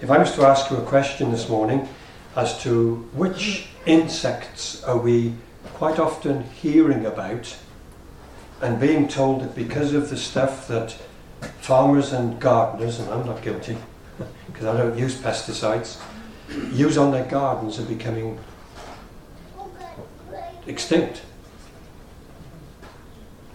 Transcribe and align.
If 0.00 0.12
I 0.12 0.18
was 0.18 0.32
to 0.36 0.46
ask 0.46 0.70
you 0.70 0.76
a 0.76 0.82
question 0.82 1.32
this 1.32 1.48
morning 1.48 1.88
as 2.36 2.62
to 2.62 3.08
which 3.14 3.66
insects 3.84 4.84
are 4.84 4.96
we 4.96 5.34
quite 5.74 5.98
often 5.98 6.44
hearing 6.50 7.04
about 7.04 7.56
and 8.62 8.78
being 8.78 9.08
told 9.08 9.42
that 9.42 9.56
because 9.56 9.94
of 9.94 10.08
the 10.08 10.16
stuff 10.16 10.68
that 10.68 10.96
farmers 11.60 12.12
and 12.12 12.38
gardeners, 12.38 13.00
and 13.00 13.10
I'm 13.10 13.26
not 13.26 13.42
guilty 13.42 13.76
because 14.46 14.66
I 14.66 14.76
don't 14.76 14.96
use 14.96 15.16
pesticides, 15.16 16.00
use 16.72 16.96
on 16.96 17.10
their 17.10 17.24
gardens 17.24 17.80
are 17.80 17.84
becoming 17.84 18.38
extinct. 20.68 21.22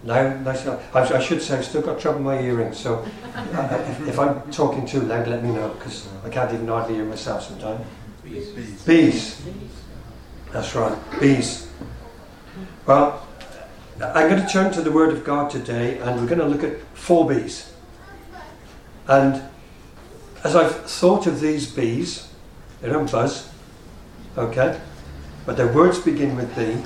Now, 0.04 0.42
I, 0.94 1.20
should 1.20 1.40
say 1.40 1.56
I've 1.56 1.64
still 1.64 1.80
got 1.80 1.98
trouble 1.98 2.18
with 2.18 2.26
my 2.26 2.38
earrings, 2.38 2.78
so 2.78 3.06
uh, 3.34 3.84
if, 3.88 4.08
if, 4.08 4.18
I'm 4.18 4.50
talking 4.52 4.84
too 4.84 5.00
loud, 5.00 5.26
let 5.28 5.42
me 5.42 5.50
know, 5.50 5.70
because 5.70 6.06
I 6.22 6.28
can't 6.28 6.52
even 6.52 6.68
hardly 6.68 6.96
hear 6.96 7.06
myself 7.06 7.44
sometimes. 7.44 7.86
Bees. 8.22 8.50
Bees. 8.50 8.84
Bees. 8.84 9.42
That's 10.52 10.74
right, 10.74 10.98
bees. 11.20 11.68
Well, 12.84 13.26
I'm 13.98 14.28
going 14.28 14.42
to 14.42 14.48
turn 14.48 14.70
to 14.74 14.82
the 14.82 14.92
Word 14.92 15.10
of 15.10 15.24
God 15.24 15.50
today, 15.50 15.96
and 15.98 16.20
we're 16.20 16.26
going 16.26 16.38
to 16.38 16.46
look 16.46 16.64
at 16.64 16.82
four 16.94 17.26
bees. 17.26 17.72
And 19.08 19.42
as 20.44 20.54
I've 20.54 20.84
thought 20.84 21.26
of 21.26 21.40
these 21.40 21.72
bees, 21.72 22.30
they 22.82 22.90
don't 22.90 23.10
buzz, 23.10 23.50
okay, 24.36 24.78
but 25.46 25.56
their 25.56 25.72
words 25.72 25.98
begin 25.98 26.36
with 26.36 26.54
B 26.54 26.84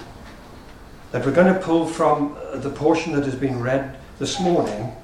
that 1.12 1.24
we're 1.24 1.32
going 1.32 1.52
to 1.52 1.60
pull 1.60 1.86
from 1.86 2.36
uh, 2.36 2.56
the 2.58 2.70
portion 2.70 3.12
that 3.14 3.24
has 3.24 3.34
been 3.34 3.60
read 3.60 3.98
this 4.18 4.40
morning. 4.40 4.94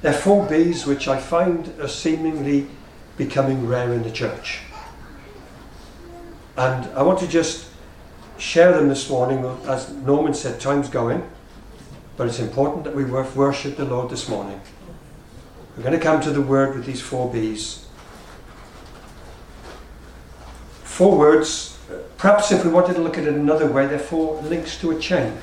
There 0.00 0.14
are 0.14 0.16
four 0.16 0.46
B's 0.46 0.86
which 0.86 1.08
I 1.08 1.18
find 1.18 1.68
are 1.80 1.88
seemingly 1.88 2.68
becoming 3.16 3.66
rare 3.66 3.92
in 3.92 4.02
the 4.02 4.10
church. 4.10 4.60
And 6.56 6.86
I 6.94 7.02
want 7.02 7.18
to 7.20 7.28
just 7.28 7.68
share 8.38 8.72
them 8.72 8.88
this 8.88 9.10
morning. 9.10 9.44
As 9.66 9.92
Norman 9.92 10.34
said, 10.34 10.60
time's 10.60 10.88
going, 10.88 11.28
but 12.16 12.26
it's 12.26 12.38
important 12.38 12.84
that 12.84 12.94
we 12.94 13.04
worship 13.04 13.76
the 13.76 13.84
Lord 13.84 14.10
this 14.10 14.28
morning. 14.28 14.60
We're 15.76 15.82
going 15.82 15.98
to 15.98 16.00
come 16.00 16.20
to 16.22 16.30
the 16.30 16.42
word 16.42 16.74
with 16.74 16.86
these 16.86 17.00
four 17.00 17.30
B's. 17.32 17.84
Four 20.82 21.18
words 21.18 21.77
Perhaps 22.16 22.52
if 22.52 22.64
we 22.64 22.70
wanted 22.70 22.94
to 22.94 23.00
look 23.00 23.16
at 23.16 23.24
it 23.24 23.34
another 23.34 23.70
way, 23.70 23.86
they're 23.86 23.98
four 23.98 24.40
links 24.42 24.78
to 24.80 24.90
a 24.90 24.98
chain. 24.98 25.38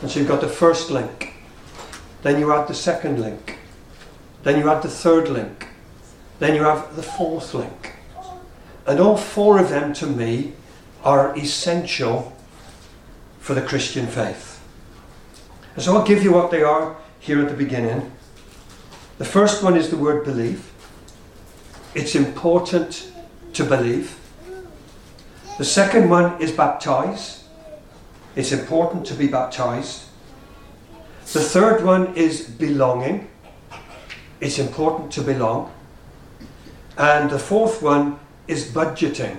And 0.00 0.10
so 0.10 0.18
you've 0.18 0.28
got 0.28 0.40
the 0.40 0.48
first 0.48 0.90
link, 0.90 1.34
then 2.22 2.40
you 2.40 2.52
add 2.52 2.68
the 2.68 2.74
second 2.74 3.20
link, 3.20 3.58
then 4.42 4.58
you 4.58 4.70
add 4.70 4.82
the 4.82 4.88
third 4.88 5.28
link, 5.28 5.68
then 6.38 6.54
you 6.54 6.62
have 6.62 6.96
the 6.96 7.02
fourth 7.02 7.54
link. 7.54 7.94
And 8.86 8.98
all 8.98 9.16
four 9.16 9.60
of 9.60 9.68
them 9.68 9.92
to 9.94 10.06
me 10.06 10.54
are 11.04 11.36
essential 11.36 12.36
for 13.38 13.54
the 13.54 13.62
Christian 13.62 14.06
faith. 14.06 14.60
And 15.74 15.84
so 15.84 15.96
I'll 15.96 16.06
give 16.06 16.22
you 16.22 16.32
what 16.32 16.50
they 16.50 16.62
are 16.62 16.96
here 17.20 17.40
at 17.40 17.48
the 17.48 17.56
beginning. 17.56 18.10
The 19.18 19.24
first 19.24 19.62
one 19.62 19.76
is 19.76 19.90
the 19.90 19.96
word 19.96 20.24
believe. 20.24 20.72
It's 21.94 22.14
important 22.14 23.12
to 23.52 23.64
believe. 23.64 24.18
The 25.62 25.68
second 25.68 26.10
one 26.10 26.42
is 26.42 26.50
baptize. 26.50 27.44
It's 28.34 28.50
important 28.50 29.06
to 29.06 29.14
be 29.14 29.28
baptized. 29.28 30.06
The 31.32 31.38
third 31.38 31.84
one 31.84 32.16
is 32.16 32.50
belonging. 32.50 33.28
It's 34.40 34.58
important 34.58 35.12
to 35.12 35.20
belong. 35.22 35.72
And 36.98 37.30
the 37.30 37.38
fourth 37.38 37.80
one 37.80 38.18
is 38.48 38.72
budgeting. 38.72 39.36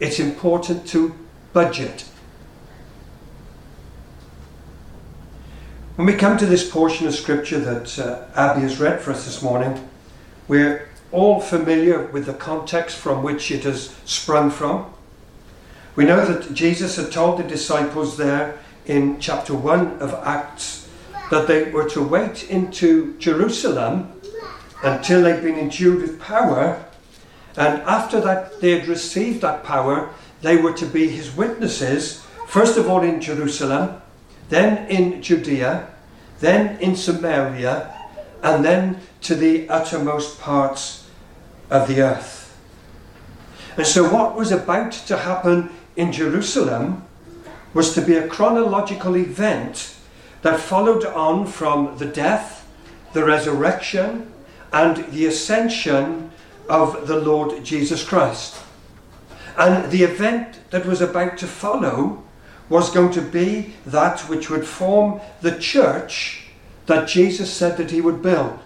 It's 0.00 0.20
important 0.20 0.86
to 0.88 1.14
budget. 1.54 2.04
When 5.96 6.06
we 6.06 6.12
come 6.12 6.36
to 6.36 6.44
this 6.44 6.70
portion 6.70 7.06
of 7.06 7.14
scripture 7.14 7.58
that 7.58 7.98
uh, 7.98 8.26
Abby 8.34 8.60
has 8.60 8.78
read 8.78 9.00
for 9.00 9.12
us 9.12 9.24
this 9.24 9.40
morning, 9.40 9.88
we're 10.46 10.89
all 11.12 11.40
familiar 11.40 12.06
with 12.06 12.26
the 12.26 12.34
context 12.34 12.96
from 12.96 13.22
which 13.22 13.50
it 13.50 13.64
has 13.64 13.94
sprung 14.04 14.50
from. 14.50 14.92
We 15.96 16.04
know 16.04 16.24
that 16.24 16.54
Jesus 16.54 16.96
had 16.96 17.10
told 17.10 17.38
the 17.38 17.44
disciples 17.44 18.16
there 18.16 18.58
in 18.86 19.20
chapter 19.20 19.54
1 19.54 19.98
of 19.98 20.14
Acts 20.24 20.88
that 21.30 21.46
they 21.46 21.70
were 21.70 21.88
to 21.90 22.02
wait 22.02 22.48
into 22.48 23.16
Jerusalem 23.18 24.20
until 24.82 25.22
they'd 25.22 25.42
been 25.42 25.58
endued 25.58 26.02
with 26.02 26.20
power, 26.20 26.84
and 27.56 27.82
after 27.82 28.20
that 28.20 28.60
they 28.60 28.78
had 28.78 28.88
received 28.88 29.42
that 29.42 29.64
power, 29.64 30.10
they 30.42 30.56
were 30.56 30.72
to 30.72 30.86
be 30.86 31.08
his 31.08 31.36
witnesses, 31.36 32.24
first 32.46 32.78
of 32.78 32.88
all 32.88 33.02
in 33.02 33.20
Jerusalem, 33.20 34.00
then 34.48 34.88
in 34.88 35.22
Judea, 35.22 35.88
then 36.40 36.78
in 36.80 36.96
Samaria, 36.96 37.94
and 38.42 38.64
then 38.64 39.00
to 39.22 39.34
the 39.34 39.68
uttermost 39.68 40.40
parts 40.40 40.99
of 41.70 41.88
the 41.88 42.02
earth. 42.02 42.58
And 43.76 43.86
so, 43.86 44.12
what 44.12 44.36
was 44.36 44.52
about 44.52 44.92
to 44.92 45.16
happen 45.16 45.70
in 45.96 46.12
Jerusalem 46.12 47.04
was 47.72 47.94
to 47.94 48.02
be 48.02 48.16
a 48.16 48.28
chronological 48.28 49.16
event 49.16 49.96
that 50.42 50.58
followed 50.58 51.04
on 51.04 51.46
from 51.46 51.96
the 51.98 52.06
death, 52.06 52.68
the 53.12 53.24
resurrection, 53.24 54.32
and 54.72 55.04
the 55.12 55.26
ascension 55.26 56.30
of 56.68 57.06
the 57.06 57.18
Lord 57.18 57.64
Jesus 57.64 58.04
Christ. 58.04 58.56
And 59.56 59.90
the 59.90 60.02
event 60.02 60.60
that 60.70 60.86
was 60.86 61.00
about 61.00 61.38
to 61.38 61.46
follow 61.46 62.22
was 62.68 62.90
going 62.90 63.12
to 63.12 63.22
be 63.22 63.74
that 63.84 64.20
which 64.28 64.48
would 64.48 64.66
form 64.66 65.20
the 65.40 65.58
church 65.58 66.44
that 66.86 67.08
Jesus 67.08 67.52
said 67.52 67.76
that 67.76 67.90
he 67.90 68.00
would 68.00 68.22
build. 68.22 68.58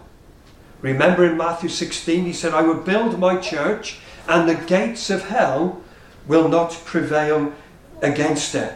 Remember 0.85 1.25
in 1.25 1.39
Matthew 1.39 1.71
16, 1.71 2.27
he 2.27 2.35
said, 2.35 2.53
I 2.53 2.61
will 2.61 2.75
build 2.75 3.19
my 3.19 3.39
church, 3.39 4.01
and 4.29 4.47
the 4.47 4.55
gates 4.55 5.09
of 5.09 5.29
hell 5.29 5.81
will 6.29 6.47
not 6.47 6.79
prevail 6.85 7.55
against 8.03 8.55
it. 8.55 8.75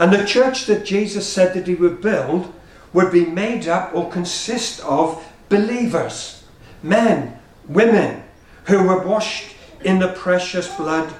And 0.00 0.12
the 0.12 0.24
church 0.24 0.66
that 0.66 0.84
Jesus 0.84 1.32
said 1.32 1.54
that 1.54 1.68
he 1.68 1.76
would 1.76 2.00
build 2.00 2.52
would 2.92 3.12
be 3.12 3.24
made 3.24 3.68
up 3.68 3.94
or 3.94 4.10
consist 4.10 4.80
of 4.80 5.24
believers, 5.48 6.42
men, 6.82 7.38
women, 7.68 8.24
who 8.64 8.82
were 8.82 9.06
washed 9.06 9.54
in 9.84 10.00
the 10.00 10.12
precious 10.14 10.74
blood 10.74 11.14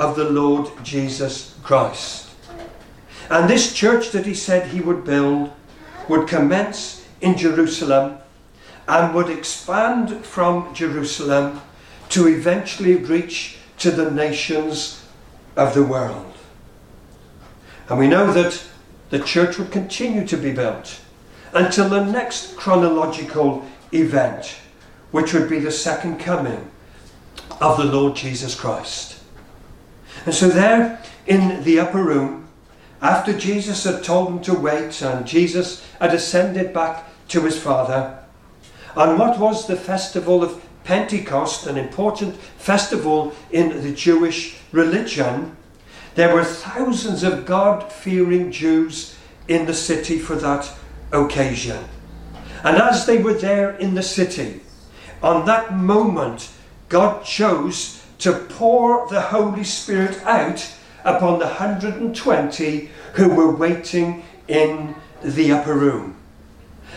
of 0.00 0.16
the 0.16 0.28
Lord 0.28 0.68
Jesus 0.82 1.56
Christ. 1.62 2.28
And 3.30 3.48
this 3.48 3.72
church 3.72 4.10
that 4.10 4.26
he 4.26 4.34
said 4.34 4.66
he 4.66 4.80
would 4.80 5.04
build 5.04 5.52
would 6.08 6.26
commence 6.26 7.06
in 7.20 7.36
Jerusalem 7.36 8.18
and 8.88 9.14
would 9.14 9.30
expand 9.30 10.24
from 10.24 10.74
Jerusalem 10.74 11.60
to 12.10 12.28
eventually 12.28 12.96
reach 12.96 13.58
to 13.78 13.90
the 13.90 14.10
nations 14.10 15.04
of 15.56 15.74
the 15.74 15.82
world. 15.82 16.32
And 17.88 17.98
we 17.98 18.08
know 18.08 18.32
that 18.32 18.62
the 19.10 19.20
church 19.20 19.58
would 19.58 19.70
continue 19.70 20.26
to 20.26 20.36
be 20.36 20.52
built 20.52 21.00
until 21.52 21.88
the 21.88 22.04
next 22.04 22.56
chronological 22.56 23.64
event, 23.92 24.56
which 25.10 25.34
would 25.34 25.50
be 25.50 25.58
the 25.58 25.70
second 25.70 26.18
coming 26.18 26.70
of 27.60 27.76
the 27.76 27.84
Lord 27.84 28.16
Jesus 28.16 28.54
Christ. 28.54 29.20
And 30.24 30.34
so, 30.34 30.48
there 30.48 31.02
in 31.26 31.62
the 31.64 31.80
upper 31.80 32.02
room, 32.02 32.48
after 33.00 33.36
Jesus 33.36 33.84
had 33.84 34.04
told 34.04 34.28
them 34.28 34.42
to 34.42 34.54
wait 34.54 35.02
and 35.02 35.26
Jesus 35.26 35.84
had 36.00 36.14
ascended 36.14 36.72
back 36.72 37.04
to 37.28 37.42
his 37.42 37.58
Father, 37.58 38.21
on 38.96 39.18
what 39.18 39.38
was 39.38 39.66
the 39.66 39.76
festival 39.76 40.42
of 40.42 40.64
Pentecost, 40.84 41.66
an 41.66 41.76
important 41.76 42.36
festival 42.36 43.32
in 43.50 43.82
the 43.82 43.92
Jewish 43.92 44.58
religion, 44.72 45.56
there 46.14 46.34
were 46.34 46.44
thousands 46.44 47.22
of 47.22 47.46
God 47.46 47.90
fearing 47.92 48.50
Jews 48.50 49.16
in 49.48 49.66
the 49.66 49.74
city 49.74 50.18
for 50.18 50.36
that 50.36 50.70
occasion. 51.12 51.84
And 52.64 52.76
as 52.76 53.06
they 53.06 53.18
were 53.18 53.34
there 53.34 53.70
in 53.76 53.94
the 53.94 54.02
city, 54.02 54.60
on 55.22 55.46
that 55.46 55.74
moment, 55.74 56.50
God 56.88 57.24
chose 57.24 58.02
to 58.18 58.32
pour 58.32 59.08
the 59.08 59.20
Holy 59.20 59.64
Spirit 59.64 60.20
out 60.24 60.68
upon 61.04 61.38
the 61.38 61.46
120 61.46 62.90
who 63.14 63.28
were 63.34 63.54
waiting 63.54 64.24
in 64.48 64.94
the 65.22 65.52
upper 65.52 65.74
room. 65.74 66.16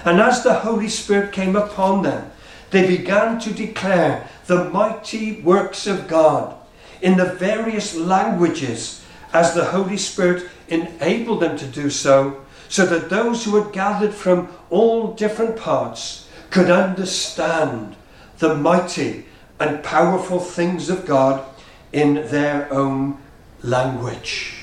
And 0.06 0.22
as 0.22 0.44
the 0.44 0.54
Holy 0.54 0.88
Spirit 0.88 1.34
came 1.34 1.56
upon 1.56 2.04
them, 2.04 2.31
they 2.69 2.86
began 2.86 3.40
to 3.40 3.52
declare 3.52 4.30
the 4.46 4.69
mighty 4.69 5.42
works 5.42 5.88
of 5.88 6.07
God 6.07 6.56
in 7.02 7.18
the 7.18 7.34
various 7.34 7.96
languages 7.96 9.04
as 9.34 9.54
the 9.54 9.66
Holy 9.66 9.98
Spirit 9.98 10.48
enabled 10.68 11.42
them 11.42 11.57
to 11.57 11.66
do 11.66 11.90
so, 11.90 12.46
so 12.69 12.86
that 12.86 13.10
those 13.10 13.44
who 13.44 13.62
had 13.62 13.74
gathered 13.74 14.13
from 14.13 14.48
all 14.69 15.13
different 15.13 15.57
parts 15.57 16.28
could 16.50 16.69
understand 16.69 17.96
the 18.38 18.56
mighty 18.56 19.25
and 19.60 19.84
powerful 19.84 20.40
things 20.40 20.90
of 20.90 21.06
God 21.06 21.44
in 21.92 22.16
their 22.28 22.72
own 22.72 23.18
language. 23.62 24.54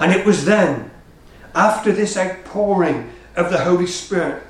And 0.00 0.12
it 0.12 0.26
was 0.26 0.44
then, 0.44 0.90
after 1.54 1.92
this 1.92 2.16
outpouring 2.16 3.10
of 3.36 3.50
the 3.50 3.64
Holy 3.64 3.86
Spirit, 3.86 4.42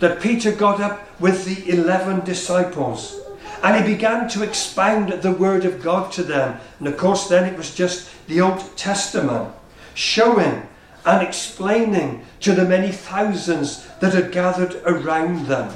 that 0.00 0.20
Peter 0.20 0.52
got 0.52 0.80
up 0.80 1.20
with 1.20 1.44
the 1.44 1.72
eleven 1.72 2.24
disciples 2.24 3.20
and 3.62 3.84
he 3.84 3.94
began 3.94 4.28
to 4.28 4.42
expound 4.42 5.12
the 5.22 5.32
word 5.32 5.64
of 5.64 5.82
God 5.82 6.12
to 6.12 6.22
them. 6.22 6.60
And 6.78 6.86
of 6.86 6.96
course, 6.96 7.28
then 7.28 7.44
it 7.44 7.56
was 7.56 7.74
just 7.74 8.08
the 8.28 8.40
Old 8.40 8.76
Testament, 8.76 9.52
showing 9.94 10.68
and 11.04 11.26
explaining 11.26 12.24
to 12.40 12.52
the 12.52 12.64
many 12.64 12.92
thousands 12.92 13.86
that 14.00 14.14
had 14.14 14.30
gathered 14.30 14.76
around 14.84 15.46
them 15.46 15.72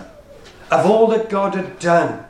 of 0.70 0.87
all 0.87 1.06
that 1.08 1.28
God 1.28 1.55
had 1.55 1.78
done 1.78 2.25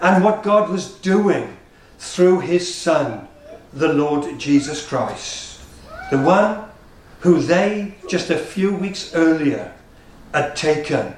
and 0.00 0.24
what 0.24 0.42
God 0.42 0.70
was 0.70 0.92
doing 0.92 1.56
through 1.98 2.40
his 2.40 2.74
Son, 2.74 3.28
the 3.72 3.92
Lord 3.92 4.38
Jesus 4.38 4.86
Christ, 4.86 5.60
the 6.10 6.18
one 6.18 6.64
who 7.26 7.40
they 7.40 7.92
just 8.08 8.30
a 8.30 8.38
few 8.38 8.72
weeks 8.72 9.12
earlier 9.12 9.74
had 10.32 10.54
taken, 10.54 11.12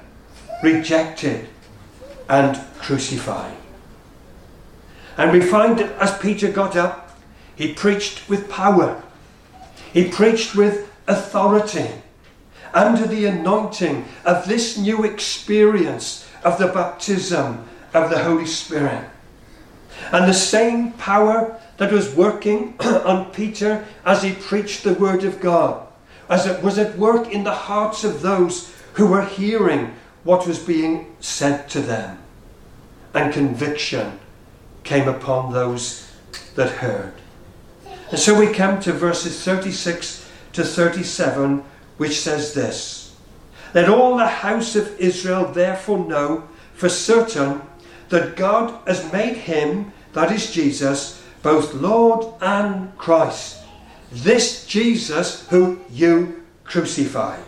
rejected, 0.62 1.46
and 2.31 2.58
crucified. 2.78 3.55
And 5.19 5.32
we 5.32 5.43
find 5.43 5.78
that 5.78 5.93
as 6.00 6.16
Peter 6.16 6.50
got 6.50 6.76
up, 6.76 7.20
he 7.55 7.75
preached 7.75 8.26
with 8.26 8.49
power, 8.49 9.02
he 9.93 10.08
preached 10.08 10.55
with 10.55 10.90
authority, 11.06 11.90
under 12.72 13.06
the 13.06 13.26
anointing 13.26 14.06
of 14.25 14.49
this 14.49 14.78
new 14.78 15.05
experience 15.05 16.26
of 16.43 16.56
the 16.56 16.69
baptism 16.69 17.69
of 17.93 18.08
the 18.08 18.25
Holy 18.25 18.46
Spirit. 18.46 19.05
And 20.10 20.26
the 20.26 20.32
same 20.32 20.93
power 20.93 21.60
that 21.76 21.93
was 21.93 22.14
working 22.14 22.76
on 22.81 23.31
Peter 23.32 23.84
as 24.06 24.22
he 24.22 24.32
preached 24.32 24.84
the 24.84 24.94
word 24.94 25.22
of 25.25 25.38
God, 25.40 25.88
as 26.29 26.47
it 26.47 26.63
was 26.63 26.79
at 26.79 26.99
work 26.99 27.33
in 27.33 27.45
the 27.45 27.55
hearts 27.55 28.05
of 28.05 28.23
those 28.23 28.73
who 28.95 29.07
were 29.07 29.25
hearing 29.25 29.95
what 30.25 30.47
was 30.47 30.59
being 30.59 31.15
said 31.21 31.69
to 31.71 31.81
them. 31.81 32.19
And 33.15 33.33
conviction 33.33 34.19
came 34.85 35.09
upon 35.09 35.53
those 35.53 36.11
that 36.55 36.71
heard. 36.71 37.15
And 38.11 38.19
so 38.19 38.39
we 38.39 38.53
come 38.53 38.81
to 38.81 38.93
verses 38.93 39.43
36 39.43 40.31
to 40.55 40.65
37, 40.65 41.65
which 41.97 42.21
says 42.21 42.55
this 42.55 43.15
Let 43.75 43.89
all 43.89 44.17
the 44.17 44.27
house 44.27 44.77
of 44.77 44.99
Israel 44.99 45.45
therefore 45.47 46.07
know 46.07 46.49
for 46.75 46.89
certain 46.89 47.63
that 48.09 48.37
God 48.37 48.81
has 48.87 49.13
made 49.13 49.37
him, 49.37 49.93
that 50.13 50.33
is 50.33 50.51
Jesus, 50.51 51.23
both 51.43 51.75
Lord 51.75 52.35
and 52.41 52.97
Christ. 52.97 53.57
This 54.10 54.66
Jesus 54.66 55.46
who 55.49 55.81
you 55.90 56.44
crucified. 56.64 57.44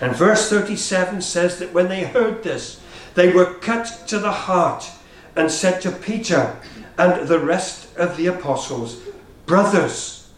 And 0.00 0.16
verse 0.16 0.50
37 0.50 1.20
says 1.22 1.58
that 1.58 1.72
when 1.72 1.88
they 1.88 2.04
heard 2.04 2.42
this, 2.42 2.80
they 3.14 3.32
were 3.32 3.54
cut 3.54 4.04
to 4.08 4.18
the 4.18 4.32
heart 4.32 4.90
and 5.36 5.50
said 5.50 5.80
to 5.82 5.90
Peter 5.90 6.56
and 6.98 7.28
the 7.28 7.38
rest 7.38 7.94
of 7.96 8.16
the 8.16 8.26
apostles, 8.26 9.00
Brothers, 9.46 10.30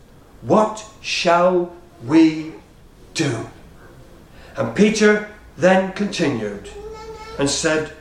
what 0.42 0.84
shall 1.00 1.74
we 2.04 2.52
do? 3.14 3.48
And 4.56 4.74
Peter 4.74 5.30
then 5.56 5.92
continued 5.92 6.68
and 7.38 7.48
said, 7.48 7.92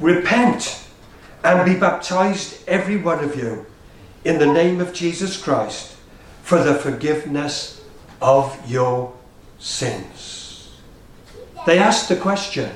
Repent 0.00 0.84
and 1.44 1.64
be 1.64 1.78
baptized, 1.78 2.66
every 2.68 2.96
one 2.96 3.22
of 3.22 3.36
you, 3.36 3.66
in 4.24 4.38
the 4.38 4.52
name 4.52 4.80
of 4.80 4.92
Jesus 4.92 5.40
Christ, 5.40 5.96
for 6.42 6.62
the 6.62 6.74
forgiveness 6.74 7.84
of 8.20 8.58
your 8.70 9.12
sins. 9.58 10.78
They 11.66 11.78
asked 11.78 12.08
the 12.08 12.16
question, 12.16 12.70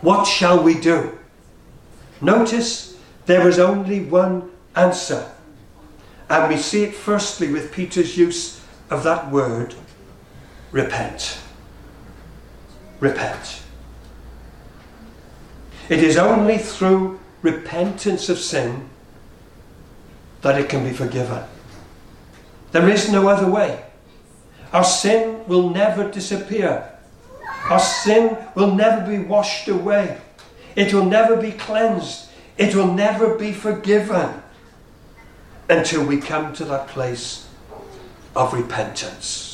What 0.00 0.24
shall 0.24 0.62
we 0.62 0.80
do? 0.80 1.18
Notice 2.20 2.98
there 3.26 3.48
is 3.48 3.58
only 3.58 4.00
one 4.00 4.50
answer. 4.74 5.30
And 6.28 6.48
we 6.48 6.58
see 6.58 6.84
it 6.84 6.94
firstly 6.94 7.50
with 7.52 7.72
Peter's 7.72 8.16
use 8.16 8.60
of 8.88 9.02
that 9.04 9.30
word, 9.30 9.74
repent. 10.70 11.38
Repent. 13.00 13.62
It 15.88 16.04
is 16.04 16.16
only 16.16 16.58
through 16.58 17.18
repentance 17.42 18.28
of 18.28 18.38
sin 18.38 18.88
that 20.42 20.58
it 20.58 20.68
can 20.68 20.84
be 20.84 20.92
forgiven. 20.92 21.42
There 22.72 22.88
is 22.88 23.10
no 23.10 23.28
other 23.28 23.50
way. 23.50 23.84
Our 24.72 24.84
sin 24.84 25.46
will 25.46 25.70
never 25.70 26.08
disappear. 26.10 26.90
Our 27.68 27.80
sin 27.80 28.38
will 28.54 28.74
never 28.74 29.06
be 29.06 29.18
washed 29.18 29.68
away. 29.68 30.18
It 30.76 30.94
will 30.94 31.04
never 31.04 31.36
be 31.36 31.52
cleansed. 31.52 32.28
It 32.56 32.74
will 32.74 32.92
never 32.92 33.36
be 33.36 33.52
forgiven 33.52 34.42
until 35.68 36.04
we 36.04 36.20
come 36.20 36.52
to 36.54 36.64
that 36.66 36.88
place 36.88 37.48
of 38.36 38.52
repentance. 38.52 39.50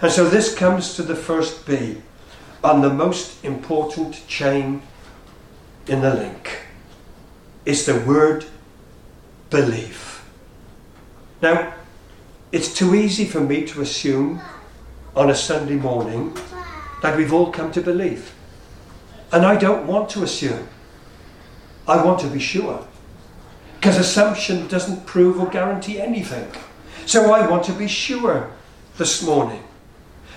And 0.00 0.12
so 0.12 0.28
this 0.28 0.54
comes 0.54 0.94
to 0.94 1.02
the 1.02 1.16
first 1.16 1.66
B 1.66 1.98
on 2.62 2.82
the 2.82 2.92
most 2.92 3.44
important 3.44 4.26
chain 4.28 4.82
in 5.86 6.00
the 6.00 6.14
link. 6.14 6.58
It's 7.64 7.84
the 7.84 7.98
word 8.00 8.46
believe. 9.50 10.22
Now, 11.40 11.74
it's 12.52 12.74
too 12.74 12.94
easy 12.94 13.24
for 13.24 13.40
me 13.40 13.64
to 13.66 13.80
assume 13.80 14.40
on 15.14 15.30
a 15.30 15.34
Sunday 15.34 15.76
morning 15.76 16.36
that 17.02 17.16
we've 17.16 17.32
all 17.32 17.52
come 17.52 17.70
to 17.72 17.80
believe. 17.80 18.34
And 19.32 19.44
I 19.44 19.56
don't 19.56 19.86
want 19.86 20.08
to 20.10 20.22
assume. 20.22 20.68
I 21.86 22.02
want 22.02 22.20
to 22.20 22.26
be 22.26 22.38
sure. 22.38 22.86
Because 23.76 23.98
assumption 23.98 24.66
doesn't 24.68 25.06
prove 25.06 25.38
or 25.38 25.48
guarantee 25.48 26.00
anything. 26.00 26.50
So 27.06 27.32
I 27.32 27.46
want 27.48 27.64
to 27.64 27.72
be 27.72 27.88
sure 27.88 28.50
this 28.96 29.22
morning 29.22 29.62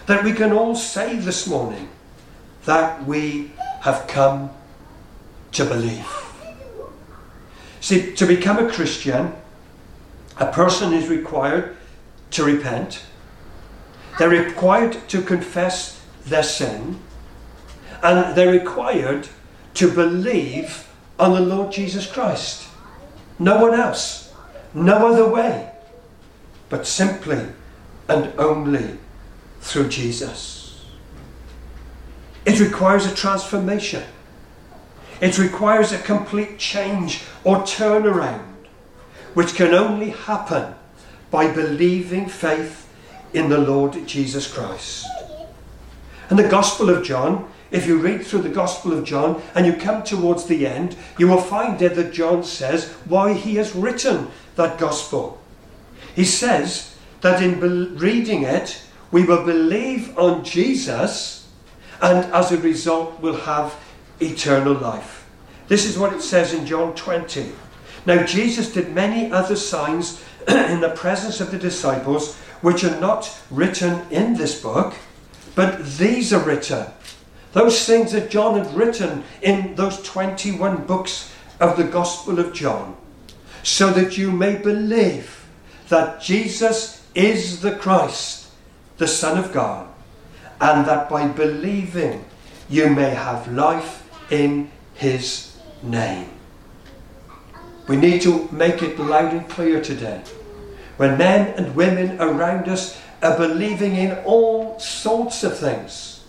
that 0.06 0.24
we 0.24 0.34
can 0.34 0.52
all 0.52 0.76
say 0.76 1.18
this 1.18 1.48
morning 1.48 1.90
that 2.66 3.06
we 3.06 3.52
have 3.82 4.08
come 4.08 4.52
to 5.54 5.66
believe. 5.66 6.31
See, 7.82 8.14
to 8.14 8.26
become 8.28 8.60
a 8.60 8.72
Christian, 8.72 9.34
a 10.38 10.52
person 10.52 10.94
is 10.94 11.10
required 11.10 11.76
to 12.32 12.44
repent, 12.44 13.04
they're 14.18 14.30
required 14.30 14.98
to 15.10 15.22
confess 15.22 16.02
their 16.26 16.44
sin, 16.44 17.00
and 18.04 18.36
they're 18.36 18.52
required 18.52 19.28
to 19.74 19.92
believe 19.92 20.88
on 21.20 21.34
the 21.34 21.42
Lord 21.42 21.72
Jesus 21.72 22.06
Christ. 22.06 22.68
No 23.40 23.60
one 23.60 23.74
else, 23.74 24.32
no 24.74 25.08
other 25.08 25.28
way, 25.28 25.72
but 26.70 26.86
simply 26.86 27.48
and 28.08 28.32
only 28.38 28.98
through 29.60 29.90
Jesus. 29.90 30.86
It 32.46 32.60
requires 32.60 33.06
a 33.06 33.16
transformation. 33.16 34.04
It 35.22 35.38
requires 35.38 35.92
a 35.92 36.00
complete 36.00 36.58
change 36.58 37.24
or 37.44 37.58
turnaround, 37.58 38.66
which 39.34 39.56
can 39.56 39.74
only 39.74 40.10
happen 40.10 40.76
by 41.30 41.54
believing 41.54 42.28
faith 42.28 42.90
in 43.32 43.48
the 43.48 43.60
Lord 43.60 44.06
Jesus 44.08 44.52
Christ. 44.52 45.06
And 46.30 46.38
the 46.38 46.50
Gospel 46.50 46.90
of 46.90 47.06
John 47.06 47.48
if 47.72 47.88
you 47.88 47.98
read 47.98 48.26
through 48.26 48.42
the 48.42 48.50
Gospel 48.50 48.92
of 48.92 49.06
John 49.06 49.42
and 49.56 49.66
you 49.66 49.74
come 49.74 50.04
towards 50.04 50.46
the 50.46 50.68
end, 50.68 50.98
you 51.18 51.28
will 51.28 51.40
find 51.40 51.80
there 51.80 51.90
that 51.90 52.14
John 52.14 52.44
says 52.44 52.92
why 53.06 53.34
he 53.34 53.56
has 53.56 53.74
written 53.74 54.28
that 54.56 54.78
Gospel. 54.78 55.42
He 56.14 56.26
says 56.26 56.98
that 57.22 57.42
in 57.42 57.62
be- 57.62 57.96
reading 57.96 58.44
it, 58.44 58.82
we 59.12 59.24
will 59.24 59.46
believe 59.46 60.18
on 60.18 60.44
Jesus 60.44 61.48
and 62.02 62.26
as 62.34 62.52
a 62.52 62.58
result 62.58 63.22
will 63.22 63.38
have 63.38 63.74
eternal 64.22 64.74
life. 64.74 65.28
This 65.68 65.86
is 65.86 65.98
what 65.98 66.14
it 66.14 66.22
says 66.22 66.54
in 66.54 66.66
John 66.66 66.96
20. 66.96 67.52
Now, 68.06 68.24
Jesus 68.26 68.74
did 68.74 68.94
many 68.94 69.32
other 69.32 69.56
signs 69.56 70.24
in 70.48 70.82
the 70.82 70.94
presence 70.96 71.40
of 71.40 71.52
the 71.52 71.58
disciples, 71.58 72.36
which 72.62 72.84
are 72.84 73.00
not 73.00 73.40
written 73.50 74.06
in 74.10 74.36
this 74.36 74.62
book, 74.62 74.96
but 75.56 75.86
these 75.98 76.34
are 76.34 76.44
written 76.44 76.88
those 77.54 77.86
things 77.86 78.14
that 78.14 78.30
John 78.30 78.58
had 78.58 78.74
written 78.74 79.24
in 79.42 79.76
those 79.76 80.02
21 80.04 80.86
books 80.86 81.34
of 81.60 81.78
the 81.78 81.84
Gospel 81.84 82.40
of 82.40 82.54
John, 82.54 82.96
so 83.64 83.92
that 83.92 84.18
you 84.18 84.32
may 84.32 84.56
believe 84.56 85.46
that 85.90 86.22
Jesus 86.22 87.06
is 87.14 87.62
the 87.62 87.76
Christ, 87.76 88.50
the 88.98 89.08
Son 89.08 89.38
of 89.38 89.52
God, 89.52 89.88
and 90.62 90.86
that 90.86 91.10
by 91.10 91.28
believing 91.28 92.24
you 92.70 92.90
may 92.90 93.10
have 93.10 93.52
life 93.52 94.01
in 94.32 94.72
his 94.96 95.56
name. 95.84 96.30
We 97.88 97.98
need 97.98 98.22
to 98.24 98.48
make 98.52 98.82
it 98.82 98.98
loud 98.98 99.34
and 99.34 99.48
clear 99.50 99.82
today. 99.82 100.22
When 100.98 101.18
men 101.18 101.54
and 101.58 101.76
women 101.76 102.20
around 102.22 102.68
us 102.70 103.00
are 103.22 103.38
believing 103.38 103.96
in 103.96 104.18
all 104.24 104.80
sorts 104.80 105.44
of 105.44 105.58
things, 105.58 106.24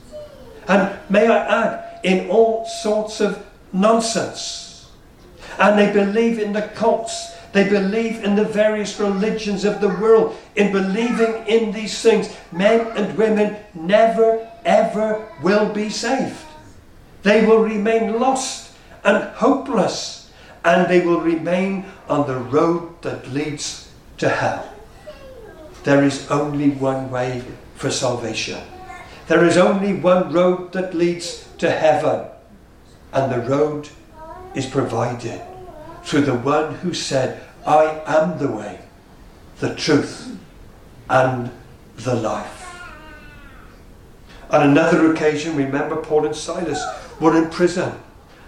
and 0.68 0.99
may 1.09 1.26
I 1.26 1.64
add, 1.64 2.00
in 2.02 2.28
all 2.28 2.66
sorts 2.66 3.21
of 3.21 3.44
nonsense, 3.73 4.90
and 5.59 5.78
they 5.78 5.92
believe 5.92 6.38
in 6.38 6.52
the 6.52 6.62
cults, 6.62 7.32
they 7.52 7.68
believe 7.68 8.25
in 8.25 8.35
the 8.35 8.44
various 8.44 8.99
religions 8.99 9.64
of 9.64 9.80
the 9.80 9.88
world, 9.88 10.37
in 10.56 10.73
believing 10.73 11.47
in 11.47 11.73
these 11.73 12.00
things, 12.00 12.35
men 12.50 12.87
and 12.97 13.16
women 13.16 13.56
never 13.75 14.49
ever 14.64 15.28
will 15.42 15.73
be 15.73 15.90
saved. 15.90 16.44
They 17.23 17.47
will 17.47 17.62
remain 17.62 18.19
lost 18.19 18.73
and 19.05 19.23
hopeless, 19.35 20.31
and 20.64 20.88
they 20.88 21.00
will 21.00 21.21
remain 21.21 21.85
on 22.09 22.26
the 22.26 22.37
road 22.37 23.02
that 23.02 23.33
leads 23.33 23.91
to 24.19 24.29
hell. 24.29 24.73
There 25.85 26.02
is 26.05 26.31
only 26.31 26.71
one 26.71 27.11
way 27.11 27.43
for 27.75 27.91
salvation. 27.91 28.61
There 29.26 29.45
is 29.45 29.57
only 29.57 29.95
one 29.95 30.33
road 30.33 30.73
that 30.73 30.95
leads 30.95 31.49
to 31.59 31.71
heaven, 31.71 32.26
and 33.12 33.33
the 33.33 33.49
road 33.49 33.88
is 34.55 34.67
provided 34.67 35.41
through 36.05 36.23
the 36.23 36.35
one 36.35 36.75
who 36.76 36.93
said, 36.93 37.41
I 37.67 38.02
am 38.07 38.38
the 38.38 38.50
way, 38.50 38.81
the 39.59 39.75
truth, 39.75 40.37
and 41.09 41.50
the 41.97 42.14
life. 42.14 42.59
On 44.50 44.69
another 44.69 45.12
occasion, 45.12 45.57
remember 45.57 45.97
Paul 45.97 46.26
and 46.26 46.37
Silas 46.37 46.83
were 47.23 47.37
in 47.37 47.49
prison. 47.49 47.93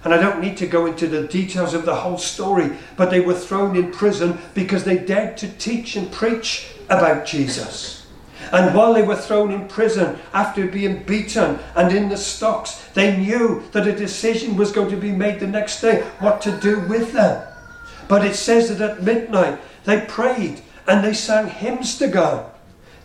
And 0.04 0.12
I 0.12 0.20
don't 0.20 0.40
need 0.40 0.58
to 0.58 0.66
go 0.66 0.84
into 0.84 1.06
the 1.06 1.26
details 1.26 1.72
of 1.72 1.86
the 1.86 1.94
whole 1.94 2.18
story, 2.18 2.72
but 2.96 3.08
they 3.08 3.20
were 3.20 3.34
thrown 3.34 3.74
in 3.74 3.90
prison 3.90 4.38
because 4.52 4.84
they 4.84 4.98
dared 4.98 5.38
to 5.38 5.48
teach 5.48 5.96
and 5.96 6.12
preach 6.12 6.66
about 6.90 7.24
Jesus. 7.24 8.06
And 8.52 8.74
while 8.74 8.92
they 8.92 9.02
were 9.02 9.16
thrown 9.16 9.50
in 9.50 9.66
prison 9.68 10.18
after 10.34 10.66
being 10.66 11.02
beaten 11.04 11.58
and 11.74 11.90
in 11.96 12.10
the 12.10 12.18
stocks, 12.18 12.86
they 12.92 13.16
knew 13.16 13.62
that 13.72 13.86
a 13.86 13.96
decision 13.96 14.56
was 14.56 14.72
going 14.72 14.90
to 14.90 14.96
be 14.96 15.12
made 15.12 15.40
the 15.40 15.46
next 15.46 15.80
day 15.80 16.02
what 16.18 16.42
to 16.42 16.60
do 16.60 16.80
with 16.80 17.12
them. 17.12 17.46
But 18.06 18.26
it 18.26 18.36
says 18.36 18.68
that 18.68 18.90
at 18.90 19.02
midnight 19.02 19.58
they 19.84 20.02
prayed 20.02 20.60
and 20.86 21.02
they 21.02 21.14
sang 21.14 21.48
hymns 21.48 21.96
to 21.98 22.08
God. 22.08 22.50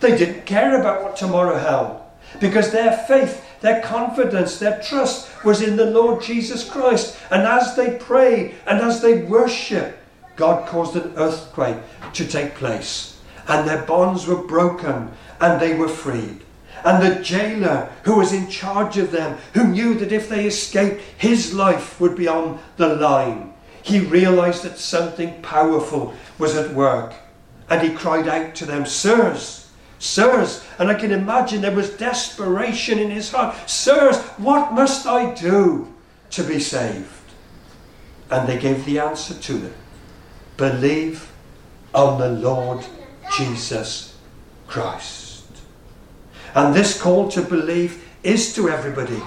They 0.01 0.17
didn't 0.17 0.45
care 0.45 0.79
about 0.79 1.03
what 1.03 1.15
tomorrow 1.15 1.57
held 1.57 2.01
because 2.39 2.71
their 2.71 2.97
faith, 3.07 3.45
their 3.61 3.81
confidence, 3.81 4.57
their 4.57 4.81
trust 4.81 5.43
was 5.43 5.61
in 5.61 5.75
the 5.75 5.85
Lord 5.85 6.21
Jesus 6.21 6.67
Christ. 6.67 7.17
And 7.29 7.43
as 7.43 7.75
they 7.75 7.97
prayed 7.97 8.55
and 8.65 8.79
as 8.79 9.01
they 9.01 9.23
worshiped, 9.23 9.97
God 10.35 10.67
caused 10.67 10.95
an 10.95 11.13
earthquake 11.17 11.77
to 12.13 12.25
take 12.25 12.55
place. 12.55 13.19
And 13.47 13.67
their 13.67 13.83
bonds 13.83 14.27
were 14.27 14.43
broken 14.43 15.11
and 15.41 15.59
they 15.59 15.75
were 15.75 15.89
freed. 15.89 16.41
And 16.85 17.03
the 17.03 17.21
jailer 17.21 17.89
who 18.03 18.15
was 18.17 18.31
in 18.31 18.49
charge 18.49 18.97
of 18.97 19.11
them, 19.11 19.37
who 19.53 19.67
knew 19.67 19.95
that 19.95 20.13
if 20.13 20.29
they 20.29 20.45
escaped, 20.45 21.01
his 21.17 21.53
life 21.53 21.99
would 21.99 22.15
be 22.15 22.27
on 22.27 22.59
the 22.77 22.95
line, 22.95 23.53
he 23.81 23.99
realized 23.99 24.63
that 24.63 24.77
something 24.77 25.41
powerful 25.41 26.13
was 26.37 26.55
at 26.55 26.73
work. 26.73 27.13
And 27.69 27.81
he 27.81 27.93
cried 27.93 28.27
out 28.27 28.55
to 28.55 28.65
them, 28.65 28.85
Sirs, 28.85 29.68
Sirs, 29.99 30.65
and 30.79 30.89
I 30.89 30.93
can 30.93 31.11
imagine 31.11 31.61
there 31.61 31.75
was 31.75 31.89
desperation 31.89 32.99
in 32.99 33.11
his 33.11 33.31
heart. 33.31 33.69
Sirs, 33.69 34.17
what 34.37 34.73
must 34.73 35.05
I 35.05 35.33
do 35.33 35.93
to 36.31 36.43
be 36.43 36.59
saved? 36.59 37.07
And 38.31 38.47
they 38.47 38.57
gave 38.57 38.85
the 38.85 38.99
answer 38.99 39.33
to 39.33 39.53
them 39.53 39.73
Believe 40.55 41.31
on 41.93 42.19
the 42.19 42.29
Lord 42.29 42.85
Jesus 43.35 44.17
Christ. 44.67 45.45
And 46.55 46.73
this 46.73 46.99
call 46.99 47.29
to 47.29 47.41
believe 47.41 48.03
is 48.23 48.53
to 48.55 48.69
everybody. 48.69 49.21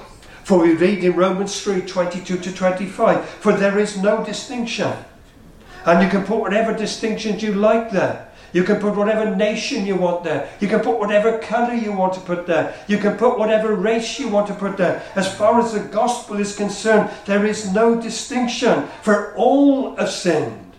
For 0.45 0.59
we 0.59 0.75
read 0.75 1.05
in 1.05 1.15
Romans 1.15 1.61
3 1.63 1.83
22 1.83 2.39
to 2.39 2.53
25, 2.53 3.25
for 3.25 3.53
there 3.53 3.79
is 3.79 3.97
no 3.99 4.25
distinction. 4.25 4.93
And 5.85 6.03
you 6.03 6.09
can 6.09 6.25
put 6.25 6.41
whatever 6.41 6.77
distinctions 6.77 7.43
you 7.43 7.55
like 7.55 7.91
there. 7.91 8.32
You 8.53 8.65
can 8.65 8.81
put 8.81 8.97
whatever 8.97 9.35
nation 9.35 9.87
you 9.87 9.97
want 9.97 10.25
there. 10.25 10.51
You 10.61 10.69
can 10.69 10.81
put 10.81 10.99
whatever 10.99 11.39
colour 11.39 11.73
you 11.73 11.93
want 11.93 12.13
to 12.15 12.21
put 12.21 12.47
there. 12.47 12.75
You 12.87 12.99
can 12.99 13.17
put 13.17 13.39
whatever 13.39 13.75
race 13.75 14.19
you 14.19 14.29
want 14.29 14.47
to 14.49 14.55
put 14.55 14.77
there. 14.77 15.03
As 15.15 15.33
far 15.35 15.61
as 15.61 15.73
the 15.73 15.81
gospel 15.81 16.39
is 16.39 16.55
concerned, 16.55 17.11
there 17.25 17.47
is 17.47 17.73
no 17.73 18.01
distinction, 18.01 18.89
for 19.03 19.35
all 19.37 19.97
have 19.97 20.11
sinned 20.11 20.73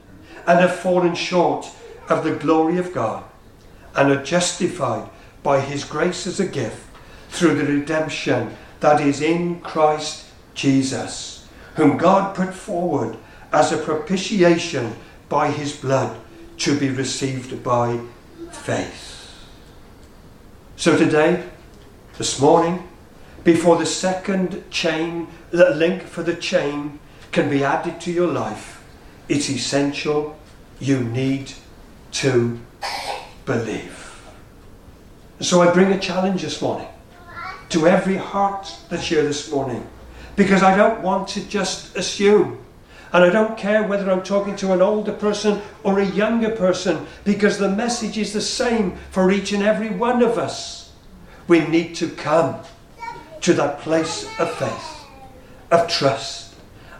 and 0.46 0.60
have 0.60 0.75
fallen 0.75 1.15
short 1.15 1.68
of 2.10 2.24
the 2.24 2.36
glory 2.36 2.77
of 2.77 2.94
God 2.94 3.24
and 3.96 4.12
are 4.12 4.24
justified 4.24 5.10
by 5.42 5.60
his 5.60 5.84
grace 5.84 6.27
as 6.27 6.39
a 6.39 6.48
gift 6.48 6.86
through 7.30 7.56
the 7.56 7.65
redemption 7.65 8.56
that 8.82 9.01
is 9.01 9.22
in 9.22 9.62
Christ 9.62 10.25
Jesus, 10.53 11.48
whom 11.75 11.98
God 11.98 12.36
put 12.36 12.53
forward 12.53 13.18
as 13.51 13.72
a 13.72 13.77
propitiation 13.77 14.96
by 15.30 15.50
his 15.50 15.75
blood 15.75 16.20
to 16.57 16.79
be 16.79 16.89
received 16.89 17.63
by 17.63 18.00
faith. 18.51 19.13
So 20.75 20.98
today, 20.98 21.43
this 22.17 22.39
morning, 22.39 22.88
before 23.43 23.77
the 23.77 23.86
second 23.86 24.69
chain, 24.69 25.27
the 25.51 25.72
link 25.72 26.03
for 26.03 26.24
the 26.24 26.36
chain 26.36 27.00
can 27.31 27.50
be 27.50 27.63
added 27.63 28.00
to 28.01 28.12
your 28.12 28.27
life, 28.27 28.83
it's 29.27 29.50
essential 29.50 30.38
you 30.79 31.03
need 31.03 31.51
to 32.12 32.60
believe. 33.45 34.22
So 35.39 35.62
I 35.62 35.74
bring 35.74 35.91
a 35.91 36.00
challenge 36.00 36.43
this 36.43 36.62
morning 36.62 36.88
to 37.69 37.88
every 37.88 38.15
heart 38.15 38.72
that's 38.89 39.07
here 39.07 39.24
this 39.24 39.51
morning 39.51 39.86
because 40.36 40.63
I 40.63 40.75
don't 40.75 41.01
want 41.01 41.27
to 41.29 41.48
just 41.48 41.95
assume 41.98 42.63
and 43.13 43.24
I 43.24 43.29
don't 43.29 43.58
care 43.58 43.84
whether 43.84 44.12
I'm 44.12 44.24
talking 44.24 44.55
to 44.58 44.74
an 44.74 44.82
older 44.82 45.13
person 45.13 45.62
or 45.84 46.00
a 46.00 46.05
younger 46.05 46.50
person 46.50 47.05
because 47.24 47.60
the 47.60 47.70
message 47.70 48.17
is 48.17 48.34
the 48.34 48.41
same 48.41 48.98
for 49.12 49.32
each 49.32 49.53
and 49.53 49.62
every 49.62 49.91
one 49.91 50.24
of 50.24 50.39
us. 50.39 50.91
We 51.48 51.60
need 51.67 51.93
to 51.96 52.10
come 52.10 52.55
to 53.41 53.53
that 53.53 53.79
place 53.79 54.25
of 54.39 54.51
faith, 54.55 55.05
of 55.70 55.88
trust, 55.88 56.55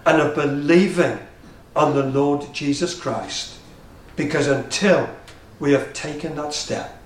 and 0.06 0.22
of 0.22 0.36
believing 0.36 1.18
on 1.76 1.96
the 1.96 2.06
Lord 2.06 2.54
Jesus 2.54 2.94
Christ. 2.94 3.58
Because 4.16 4.48
until 4.48 5.10
we 5.60 5.72
have 5.72 5.94
taken 5.94 6.36
that 6.36 6.54
step, 6.54 7.02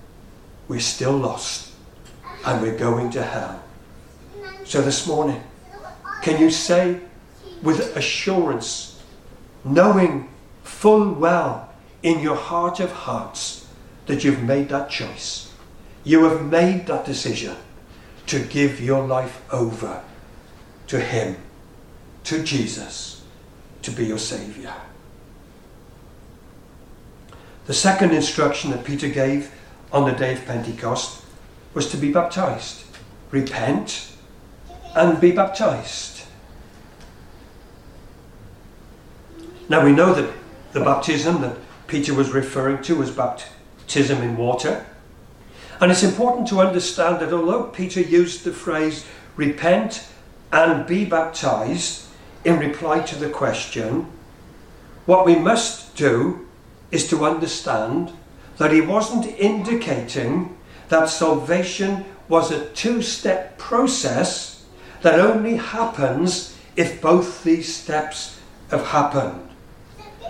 we're 0.68 0.80
still 0.80 1.16
lost 1.16 1.72
and 2.44 2.60
we're 2.60 2.76
going 2.76 3.10
to 3.12 3.22
hell. 3.22 3.62
So 4.64 4.82
this 4.82 5.06
morning, 5.06 5.42
can 6.22 6.38
you 6.38 6.50
say 6.50 7.00
with 7.62 7.96
assurance, 7.96 8.97
knowing 9.64 10.28
full 10.62 11.12
well 11.12 11.72
in 12.02 12.20
your 12.20 12.36
heart 12.36 12.80
of 12.80 12.92
hearts 12.92 13.66
that 14.06 14.24
you've 14.24 14.42
made 14.42 14.68
that 14.68 14.90
choice. 14.90 15.52
You 16.04 16.24
have 16.24 16.44
made 16.44 16.86
that 16.86 17.04
decision 17.04 17.56
to 18.26 18.40
give 18.40 18.80
your 18.80 19.06
life 19.06 19.42
over 19.52 20.02
to 20.86 21.00
Him, 21.00 21.36
to 22.24 22.42
Jesus, 22.42 23.24
to 23.82 23.90
be 23.90 24.06
your 24.06 24.18
Saviour. 24.18 24.74
The 27.66 27.74
second 27.74 28.12
instruction 28.12 28.70
that 28.70 28.84
Peter 28.84 29.08
gave 29.08 29.52
on 29.92 30.04
the 30.04 30.16
day 30.16 30.32
of 30.32 30.44
Pentecost 30.46 31.22
was 31.74 31.90
to 31.90 31.96
be 31.96 32.10
baptized. 32.10 32.84
Repent 33.30 34.12
and 34.94 35.20
be 35.20 35.32
baptized. 35.32 36.17
Now 39.68 39.84
we 39.84 39.92
know 39.92 40.14
that 40.14 40.32
the 40.72 40.80
baptism 40.80 41.42
that 41.42 41.56
Peter 41.86 42.14
was 42.14 42.30
referring 42.30 42.82
to 42.84 42.96
was 42.96 43.10
baptism 43.10 44.22
in 44.22 44.36
water. 44.36 44.86
And 45.80 45.92
it's 45.92 46.02
important 46.02 46.48
to 46.48 46.60
understand 46.60 47.20
that 47.20 47.32
although 47.32 47.64
Peter 47.64 48.00
used 48.00 48.44
the 48.44 48.52
phrase 48.52 49.06
repent 49.36 50.06
and 50.50 50.86
be 50.86 51.04
baptized 51.04 52.06
in 52.44 52.58
reply 52.58 53.00
to 53.00 53.16
the 53.16 53.28
question, 53.28 54.06
what 55.04 55.26
we 55.26 55.36
must 55.36 55.94
do 55.96 56.46
is 56.90 57.08
to 57.08 57.26
understand 57.26 58.12
that 58.56 58.72
he 58.72 58.80
wasn't 58.80 59.26
indicating 59.38 60.56
that 60.88 61.08
salvation 61.10 62.04
was 62.28 62.50
a 62.50 62.68
two 62.70 63.02
step 63.02 63.58
process 63.58 64.64
that 65.02 65.20
only 65.20 65.56
happens 65.56 66.56
if 66.76 67.00
both 67.00 67.44
these 67.44 67.74
steps 67.74 68.40
have 68.70 68.86
happened. 68.86 69.47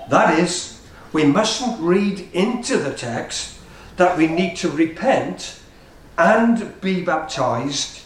That 0.09 0.39
is, 0.39 0.81
we 1.13 1.25
mustn't 1.25 1.81
read 1.81 2.29
into 2.33 2.79
the 2.79 2.93
text 2.93 3.59
that 3.97 4.17
we 4.17 4.27
need 4.27 4.57
to 4.57 4.71
repent 4.71 5.61
and 6.17 6.81
be 6.81 7.03
baptized 7.03 8.03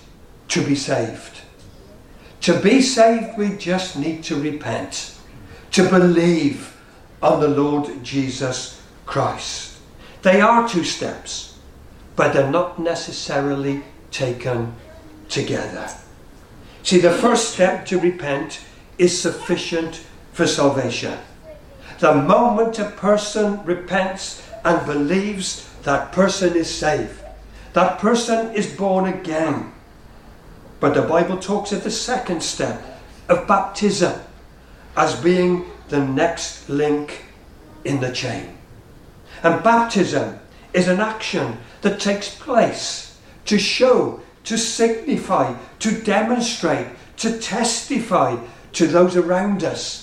to 0.49 0.64
be 0.64 0.75
saved. 0.75 1.40
To 2.42 2.59
be 2.59 2.82
saved, 2.82 3.38
we 3.38 3.56
just 3.56 3.97
need 3.97 4.25
to 4.25 4.40
repent, 4.40 5.16
to 5.73 5.88
believe 5.88 6.76
on 7.23 7.40
the 7.40 7.49
Lord 7.49 8.02
Jesus 8.02 8.82
Christ. 9.06 9.78
They 10.23 10.40
are 10.40 10.68
two 10.68 10.85
steps, 10.85 11.59
but 12.16 12.32
they're 12.32 12.50
not 12.50 12.78
necessarily 12.78 13.82
taken 14.11 14.75
together. 15.28 15.88
See, 16.82 16.99
the 16.99 17.12
first 17.12 17.54
step 17.54 17.87
to 17.87 17.99
repent 17.99 18.61
is 18.99 19.21
sufficient 19.21 20.04
for 20.32 20.47
salvation. 20.47 21.18
The 22.02 22.12
moment 22.12 22.80
a 22.80 22.87
person 22.87 23.64
repents 23.64 24.42
and 24.64 24.85
believes, 24.85 25.71
that 25.85 26.11
person 26.11 26.56
is 26.56 26.68
saved. 26.68 27.21
That 27.75 28.00
person 28.00 28.52
is 28.56 28.75
born 28.75 29.06
again. 29.06 29.73
But 30.80 30.94
the 30.94 31.02
Bible 31.02 31.38
talks 31.38 31.71
of 31.71 31.85
the 31.85 31.92
second 31.92 32.42
step 32.42 32.82
of 33.28 33.47
baptism 33.47 34.21
as 34.97 35.14
being 35.14 35.66
the 35.90 36.04
next 36.04 36.68
link 36.68 37.25
in 37.85 38.00
the 38.00 38.11
chain. 38.11 38.59
And 39.44 39.62
baptism 39.62 40.40
is 40.73 40.88
an 40.88 40.99
action 40.99 41.59
that 41.82 42.00
takes 42.00 42.35
place 42.35 43.16
to 43.44 43.61
show, 43.61 44.21
to 44.42 44.59
signify, 44.59 45.54
to 45.78 46.02
demonstrate, 46.02 46.88
to 47.18 47.38
testify 47.38 48.38
to 48.73 48.88
those 48.88 49.16
around 49.16 49.62
us 49.62 50.01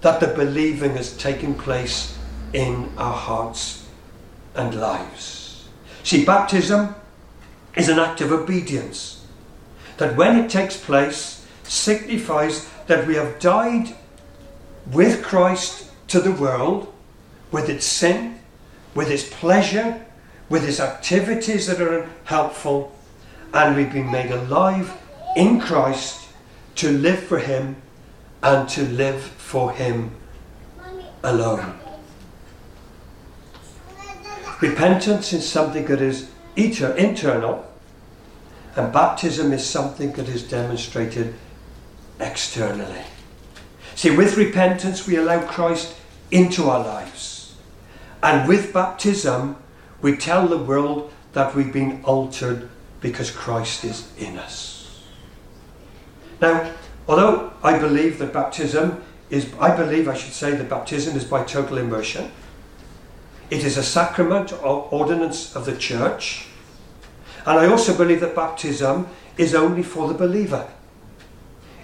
that 0.00 0.20
the 0.20 0.28
believing 0.28 0.96
has 0.96 1.16
taken 1.16 1.54
place 1.54 2.18
in 2.52 2.90
our 2.96 3.14
hearts 3.14 3.86
and 4.54 4.80
lives. 4.80 5.68
See, 6.02 6.24
baptism 6.24 6.94
is 7.76 7.88
an 7.88 7.98
act 7.98 8.20
of 8.20 8.32
obedience 8.32 9.26
that 9.98 10.16
when 10.16 10.38
it 10.38 10.50
takes 10.50 10.76
place 10.76 11.46
signifies 11.62 12.68
that 12.86 13.06
we 13.06 13.14
have 13.14 13.38
died 13.38 13.94
with 14.90 15.22
Christ 15.22 15.90
to 16.08 16.20
the 16.20 16.32
world, 16.32 16.92
with 17.52 17.68
its 17.68 17.86
sin, 17.86 18.40
with 18.94 19.10
its 19.10 19.28
pleasure, 19.28 20.04
with 20.48 20.64
its 20.64 20.80
activities 20.80 21.66
that 21.66 21.80
are 21.80 22.02
unhelpful, 22.02 22.96
and 23.52 23.76
we've 23.76 23.92
been 23.92 24.10
made 24.10 24.30
alive 24.30 24.92
in 25.36 25.60
Christ 25.60 26.28
to 26.76 26.90
live 26.90 27.20
for 27.20 27.38
Him 27.38 27.76
and 28.42 28.68
to 28.70 28.82
live 28.88 29.20
for 29.20 29.72
Him 29.72 30.10
alone. 31.22 31.78
Repentance 34.60 35.32
is 35.32 35.48
something 35.48 35.86
that 35.86 36.00
is 36.00 36.30
internal, 36.56 37.66
and 38.76 38.92
baptism 38.92 39.52
is 39.52 39.66
something 39.66 40.12
that 40.12 40.28
is 40.28 40.42
demonstrated 40.42 41.34
externally. 42.18 43.02
See, 43.94 44.14
with 44.14 44.36
repentance, 44.36 45.06
we 45.06 45.16
allow 45.16 45.46
Christ 45.46 45.94
into 46.30 46.68
our 46.68 46.84
lives. 46.84 47.56
And 48.22 48.48
with 48.48 48.72
baptism, 48.72 49.56
we 50.02 50.16
tell 50.16 50.46
the 50.46 50.58
world 50.58 51.12
that 51.32 51.54
we've 51.54 51.72
been 51.72 52.02
altered 52.04 52.68
because 53.00 53.30
Christ 53.30 53.84
is 53.84 54.10
in 54.18 54.38
us. 54.38 55.00
Now, 56.40 56.72
although 57.10 57.52
I 57.60 57.76
believe 57.76 58.18
that 58.20 58.32
baptism 58.32 59.02
is, 59.30 59.52
I 59.58 59.74
believe 59.74 60.06
I 60.06 60.14
should 60.14 60.32
say 60.32 60.52
that 60.52 60.70
baptism 60.70 61.16
is 61.16 61.24
by 61.24 61.42
total 61.42 61.78
immersion. 61.78 62.30
It 63.50 63.64
is 63.64 63.76
a 63.76 63.82
sacrament 63.82 64.52
or 64.52 64.86
ordinance 64.92 65.56
of 65.56 65.64
the 65.66 65.76
church. 65.76 66.46
And 67.44 67.58
I 67.58 67.66
also 67.66 67.96
believe 67.96 68.20
that 68.20 68.36
baptism 68.36 69.08
is 69.36 69.56
only 69.56 69.82
for 69.82 70.06
the 70.06 70.14
believer. 70.14 70.68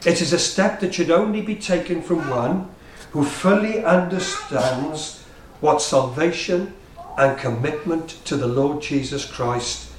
It 0.04 0.23
is 0.23 0.33
a 0.33 0.38
step 0.38 0.78
that 0.78 0.95
should 0.95 1.11
only 1.11 1.42
be 1.42 1.56
taken 1.56 2.02
from 2.02 2.30
one 2.30 2.68
who 3.11 3.25
fully 3.25 3.85
understands 3.85 5.24
what 5.61 5.83
salvation 5.83 6.72
and 7.18 7.37
commitment 7.37 8.24
to 8.27 8.37
the 8.37 8.46
Lord 8.46 8.81
Jesus 8.81 9.24
Christ 9.24 9.90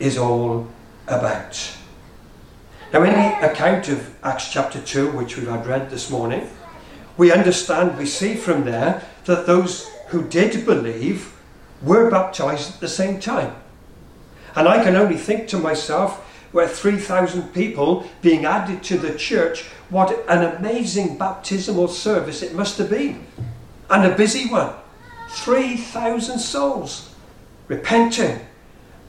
is 0.00 0.18
all 0.18 0.66
about. 1.06 1.76
Now, 2.92 3.04
in 3.04 3.12
the 3.12 3.52
account 3.52 3.88
of 3.88 4.12
Acts 4.24 4.50
chapter 4.50 4.80
2, 4.80 5.12
which 5.12 5.36
we 5.36 5.46
had 5.46 5.64
read 5.64 5.90
this 5.90 6.10
morning, 6.10 6.50
we 7.16 7.30
understand, 7.30 7.96
we 7.96 8.04
see 8.06 8.34
from 8.34 8.64
there 8.64 9.06
that 9.26 9.46
those 9.46 9.88
who 10.08 10.26
did 10.26 10.66
believe 10.66 11.32
were 11.82 12.10
baptized 12.10 12.74
at 12.74 12.80
the 12.80 12.88
same 12.88 13.20
time. 13.20 13.54
And 14.56 14.66
I 14.66 14.82
can 14.82 14.96
only 14.96 15.16
think 15.16 15.46
to 15.48 15.58
myself, 15.58 16.18
where 16.50 16.66
3,000 16.66 17.54
people 17.54 18.10
being 18.22 18.44
added 18.44 18.82
to 18.84 18.98
the 18.98 19.16
church, 19.16 19.62
what 19.88 20.24
an 20.28 20.56
amazing 20.56 21.16
baptismal 21.16 21.86
service 21.86 22.42
it 22.42 22.54
must 22.54 22.76
have 22.78 22.90
been. 22.90 23.24
And 23.88 24.04
a 24.04 24.16
busy 24.16 24.48
one. 24.48 24.74
3,000 25.28 26.40
souls 26.40 27.14
repenting 27.68 28.40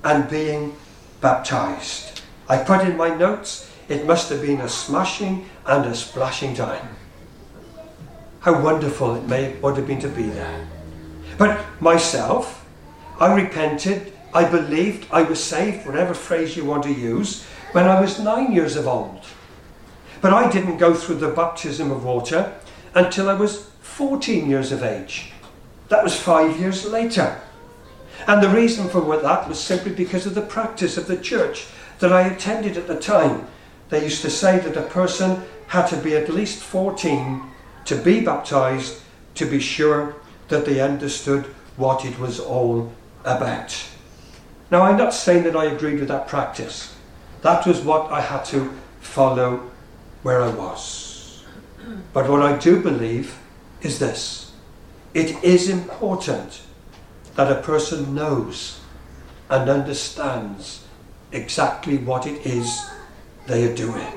and 0.03 0.29
being 0.29 0.75
baptized. 1.19 2.21
I 2.47 2.57
put 2.63 2.81
in 2.81 2.95
my 2.95 3.09
notes, 3.15 3.70
it 3.89 4.05
must 4.05 4.29
have 4.29 4.41
been 4.41 4.61
a 4.61 4.69
smashing 4.69 5.49
and 5.65 5.85
a 5.85 5.95
splashing 5.95 6.55
time. 6.55 6.95
How 8.41 8.61
wonderful 8.61 9.15
it 9.15 9.27
may 9.27 9.53
would 9.57 9.77
have 9.77 9.87
been 9.87 9.99
to 10.01 10.09
be 10.09 10.23
there. 10.23 10.67
But 11.37 11.59
myself, 11.81 12.65
I 13.19 13.33
repented 13.33 14.13
I 14.33 14.45
believed 14.45 15.07
I 15.11 15.23
was 15.23 15.43
saved, 15.43 15.85
whatever 15.85 16.13
phrase 16.13 16.55
you 16.55 16.63
want 16.63 16.83
to 16.83 16.93
use, 16.93 17.43
when 17.73 17.85
I 17.85 17.99
was 17.99 18.19
nine 18.19 18.53
years 18.53 18.77
of 18.77 18.87
old. 18.87 19.25
But 20.21 20.33
I 20.33 20.49
didn't 20.49 20.77
go 20.77 20.93
through 20.93 21.15
the 21.15 21.29
baptism 21.29 21.91
of 21.91 22.05
water 22.05 22.53
until 22.93 23.29
I 23.29 23.33
was 23.33 23.69
14 23.81 24.49
years 24.49 24.71
of 24.71 24.83
age. 24.83 25.33
That 25.89 26.03
was 26.03 26.17
five 26.17 26.59
years 26.59 26.85
later. 26.85 27.41
And 28.27 28.41
the 28.41 28.49
reason 28.49 28.87
for 28.87 29.01
that 29.17 29.49
was 29.49 29.59
simply 29.59 29.91
because 29.91 30.25
of 30.25 30.35
the 30.35 30.41
practice 30.41 30.95
of 30.95 31.07
the 31.07 31.17
church 31.17 31.67
that 31.99 32.13
I 32.13 32.27
attended 32.27 32.77
at 32.77 32.87
the 32.87 32.99
time. 32.99 33.47
They 33.91 34.05
used 34.05 34.21
to 34.21 34.29
say 34.29 34.57
that 34.57 34.77
a 34.77 34.89
person 34.89 35.43
had 35.67 35.87
to 35.87 35.97
be 35.97 36.15
at 36.15 36.29
least 36.29 36.63
14 36.63 37.43
to 37.85 37.95
be 37.97 38.21
baptized 38.21 39.01
to 39.35 39.45
be 39.45 39.59
sure 39.59 40.15
that 40.47 40.65
they 40.65 40.79
understood 40.79 41.43
what 41.75 42.05
it 42.05 42.17
was 42.17 42.39
all 42.39 42.93
about. 43.25 43.85
Now, 44.71 44.83
I'm 44.83 44.97
not 44.97 45.13
saying 45.13 45.43
that 45.43 45.57
I 45.57 45.65
agreed 45.65 45.99
with 45.99 46.07
that 46.07 46.29
practice. 46.29 46.95
That 47.41 47.67
was 47.67 47.81
what 47.81 48.09
I 48.11 48.21
had 48.21 48.45
to 48.45 48.71
follow 49.01 49.69
where 50.23 50.41
I 50.41 50.49
was. 50.49 51.43
But 52.13 52.29
what 52.29 52.41
I 52.41 52.57
do 52.57 52.81
believe 52.81 53.37
is 53.81 53.99
this 53.99 54.53
it 55.13 55.43
is 55.43 55.67
important 55.67 56.61
that 57.35 57.51
a 57.51 57.61
person 57.61 58.15
knows 58.15 58.79
and 59.49 59.69
understands 59.69 60.85
exactly 61.33 61.97
what 61.97 62.25
it 62.25 62.45
is 62.45 62.89
they 63.51 63.69
are 63.69 63.75
doing. 63.75 64.07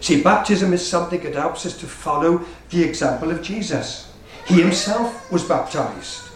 See, 0.00 0.22
baptism 0.22 0.72
is 0.72 0.86
something 0.86 1.20
that 1.22 1.34
helps 1.34 1.66
us 1.66 1.76
to 1.78 1.86
follow 1.86 2.44
the 2.70 2.82
example 2.82 3.30
of 3.30 3.42
Jesus. 3.42 4.12
He 4.46 4.60
himself 4.60 5.30
was 5.30 5.44
baptized 5.44 6.28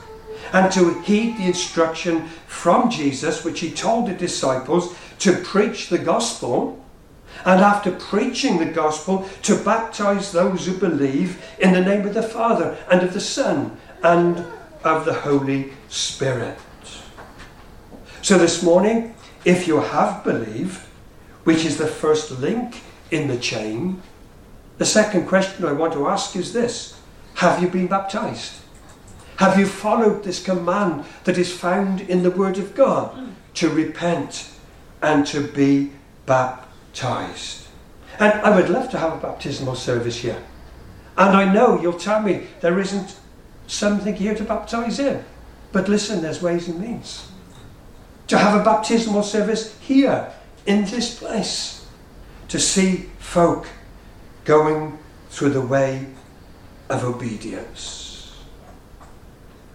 and 0.53 0.71
to 0.73 1.01
heed 1.01 1.39
the 1.39 1.47
instruction 1.47 2.29
from 2.47 2.91
Jesus, 2.91 3.45
which 3.45 3.61
he 3.61 3.71
told 3.71 4.09
the 4.09 4.15
disciples 4.15 4.95
to 5.21 5.33
preach 5.39 5.89
the 5.89 5.99
gospel. 5.99 6.79
And 7.45 7.61
after 7.61 7.91
preaching 7.91 8.59
the 8.59 8.67
gospel, 8.67 9.29
to 9.43 9.57
baptize 9.57 10.33
those 10.33 10.67
who 10.67 10.77
believe 10.77 11.43
in 11.59 11.73
the 11.73 11.81
name 11.81 12.07
of 12.07 12.15
the 12.15 12.23
Father 12.23 12.77
and 12.91 13.03
of 13.03 13.15
the 13.15 13.21
Son 13.21 13.77
and 14.03 14.45
of 14.85 15.07
the 15.07 15.15
Holy 15.15 15.73
Spirit. 15.89 16.59
So 18.21 18.37
this 18.37 18.63
morning, 18.63 19.15
if 19.45 19.67
you 19.67 19.81
have 19.81 20.23
believed, 20.23 20.81
which 21.45 21.65
is 21.65 21.77
the 21.77 21.87
first 21.87 22.31
link 22.33 22.83
in 23.11 23.29
the 23.29 23.39
chain, 23.39 24.01
the 24.79 24.85
second 24.85 25.27
question 25.27 25.65
I 25.65 25.73
want 25.73 25.93
to 25.93 26.09
ask 26.09 26.35
is 26.37 26.53
this 26.53 26.99
Have 27.35 27.63
you 27.63 27.69
been 27.69 27.87
baptized? 27.87 28.55
Have 29.37 29.59
you 29.59 29.67
followed 29.67 30.25
this 30.25 30.43
command 30.43 31.05
that 31.25 31.39
is 31.39 31.53
found 31.53 32.01
in 32.03 32.23
the 32.23 32.31
Word 32.31 32.59
of 32.59 32.75
God 32.75 33.35
to 33.55 33.69
repent 33.69 34.51
and 35.01 35.27
to 35.29 35.47
be 35.47 35.93
baptized? 36.27 37.67
And 38.19 38.33
I 38.43 38.55
would 38.55 38.69
love 38.69 38.91
to 38.91 38.99
have 38.99 39.15
a 39.15 39.21
baptismal 39.21 39.75
service 39.75 40.19
here. 40.19 40.43
And 41.17 41.37
I 41.37 41.53
know 41.53 41.81
you'll 41.81 41.99
tell 41.99 42.23
me 42.23 42.47
there 42.61 42.79
isn't 42.79 43.17
something 43.67 44.15
here 44.15 44.35
to 44.35 44.45
baptize 44.45 44.99
in. 44.99 45.25
But 45.73 45.89
listen, 45.89 46.23
there's 46.23 46.43
ways 46.43 46.69
and 46.69 46.81
means. 46.81 47.29
To 48.29 48.39
have 48.39 48.61
a 48.61 48.65
baptismal 48.65 49.23
service 49.23 49.77
here, 49.81 50.33
in 50.67 50.85
this 50.85 51.19
place, 51.19 51.87
to 52.49 52.59
see 52.59 53.09
folk 53.19 53.67
going 54.45 54.99
through 55.31 55.51
the 55.51 55.61
way 55.61 56.07
of 56.89 57.05
obedience. 57.05 58.37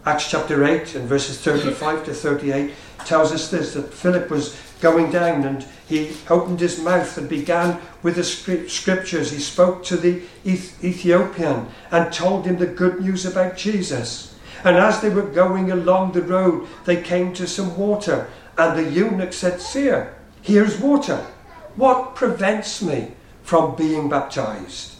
Acts 0.06 0.30
chapter 0.30 0.64
8 0.64 0.96
and 0.96 1.10
verses 1.10 1.40
35 1.40 2.06
to 2.06 2.14
38 2.14 2.74
tells 3.06 3.32
us 3.34 3.52
this 3.52 3.74
that 3.74 3.94
Philip 3.94 4.30
was 4.30 4.58
going 4.80 5.12
down 5.12 5.44
and 5.44 5.66
he 5.88 6.16
opened 6.30 6.60
his 6.60 6.80
mouth 6.80 7.18
and 7.18 7.28
began 7.28 7.82
with 8.04 8.16
the 8.16 8.24
scriptures. 8.24 9.32
He 9.32 9.40
spoke 9.40 9.84
to 9.86 9.98
the 9.98 10.22
Ethiopian 10.46 11.68
and 11.92 12.14
told 12.14 12.46
him 12.46 12.58
the 12.58 12.68
good 12.68 13.02
news 13.02 13.26
about 13.26 13.58
Jesus. 13.58 14.36
And 14.64 14.76
as 14.78 15.02
they 15.02 15.10
were 15.10 15.24
going 15.24 15.72
along 15.72 16.12
the 16.12 16.22
road, 16.22 16.68
they 16.86 17.02
came 17.02 17.34
to 17.34 17.48
some 17.48 17.78
water. 17.78 18.28
And 18.58 18.78
the 18.78 18.90
eunuch 18.90 19.34
said, 19.34 19.62
Sir, 19.62 20.14
here's 20.48 20.80
water. 20.80 21.28
What 21.76 22.16
prevents 22.16 22.82
me 22.82 23.12
from 23.44 23.76
being 23.76 24.08
baptized? 24.08 24.96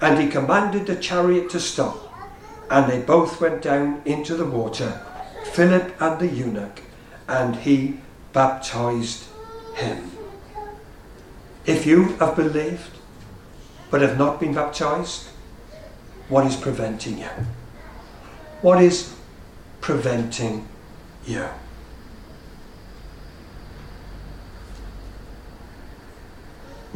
And 0.00 0.18
he 0.18 0.28
commanded 0.28 0.86
the 0.86 0.96
chariot 0.96 1.50
to 1.50 1.60
stop. 1.60 1.98
And 2.70 2.90
they 2.90 3.00
both 3.00 3.38
went 3.38 3.60
down 3.60 4.00
into 4.06 4.34
the 4.34 4.46
water, 4.46 5.02
Philip 5.52 5.94
and 6.00 6.18
the 6.18 6.26
eunuch, 6.26 6.80
and 7.28 7.56
he 7.56 8.00
baptized 8.32 9.24
him. 9.74 10.10
If 11.66 11.84
you 11.84 12.16
have 12.16 12.34
believed 12.34 12.90
but 13.90 14.00
have 14.00 14.18
not 14.18 14.40
been 14.40 14.54
baptized, 14.54 15.28
what 16.28 16.46
is 16.46 16.56
preventing 16.56 17.18
you? 17.18 17.30
What 18.62 18.82
is 18.82 19.14
preventing 19.80 20.66
you? 21.26 21.46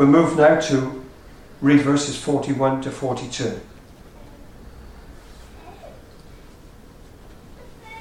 We 0.01 0.07
move 0.07 0.39
now 0.39 0.59
to 0.59 1.05
read 1.61 1.83
verses 1.83 2.17
41 2.17 2.81
to 2.85 2.91
42. 2.91 3.61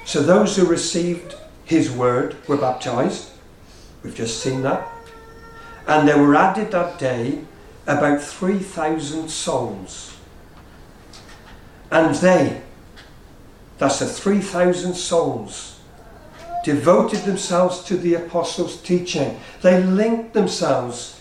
So 0.06 0.22
those 0.22 0.56
who 0.56 0.64
received 0.64 1.34
his 1.66 1.90
word 1.90 2.36
were 2.48 2.56
baptized. 2.56 3.32
We've 4.02 4.14
just 4.14 4.40
seen 4.42 4.62
that. 4.62 4.90
And 5.86 6.08
there 6.08 6.16
were 6.16 6.34
added 6.34 6.70
that 6.70 6.98
day 6.98 7.44
about 7.86 8.22
3,000 8.22 9.28
souls. 9.28 10.16
And 11.90 12.14
they, 12.14 12.62
that's 13.76 13.98
the 13.98 14.06
3,000 14.06 14.94
souls, 14.94 15.78
devoted 16.64 17.24
themselves 17.24 17.84
to 17.84 17.98
the 17.98 18.14
apostles' 18.14 18.80
teaching. 18.80 19.38
They 19.60 19.82
linked 19.82 20.32
themselves 20.32 21.19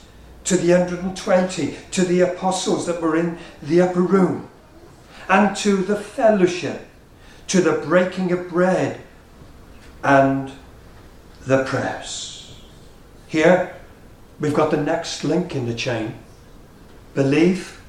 to 0.49 0.57
the 0.57 0.71
120, 0.71 1.75
to 1.91 2.01
the 2.03 2.21
apostles 2.21 2.87
that 2.87 2.99
were 2.99 3.15
in 3.15 3.37
the 3.61 3.79
upper 3.79 4.01
room, 4.01 4.49
and 5.29 5.55
to 5.55 5.77
the 5.77 5.95
fellowship, 5.95 6.87
to 7.45 7.61
the 7.61 7.73
breaking 7.73 8.31
of 8.31 8.49
bread, 8.49 8.99
and 10.03 10.51
the 11.41 11.63
prayers. 11.65 12.59
Here, 13.27 13.75
we've 14.39 14.55
got 14.55 14.71
the 14.71 14.81
next 14.81 15.23
link 15.23 15.55
in 15.55 15.67
the 15.67 15.75
chain 15.75 16.15
believe, 17.13 17.79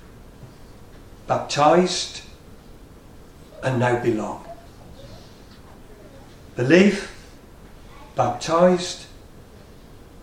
baptized, 1.27 2.21
and 3.63 3.79
now 3.79 4.03
belong. 4.03 4.45
Believe, 6.57 7.11
baptized, 8.17 9.07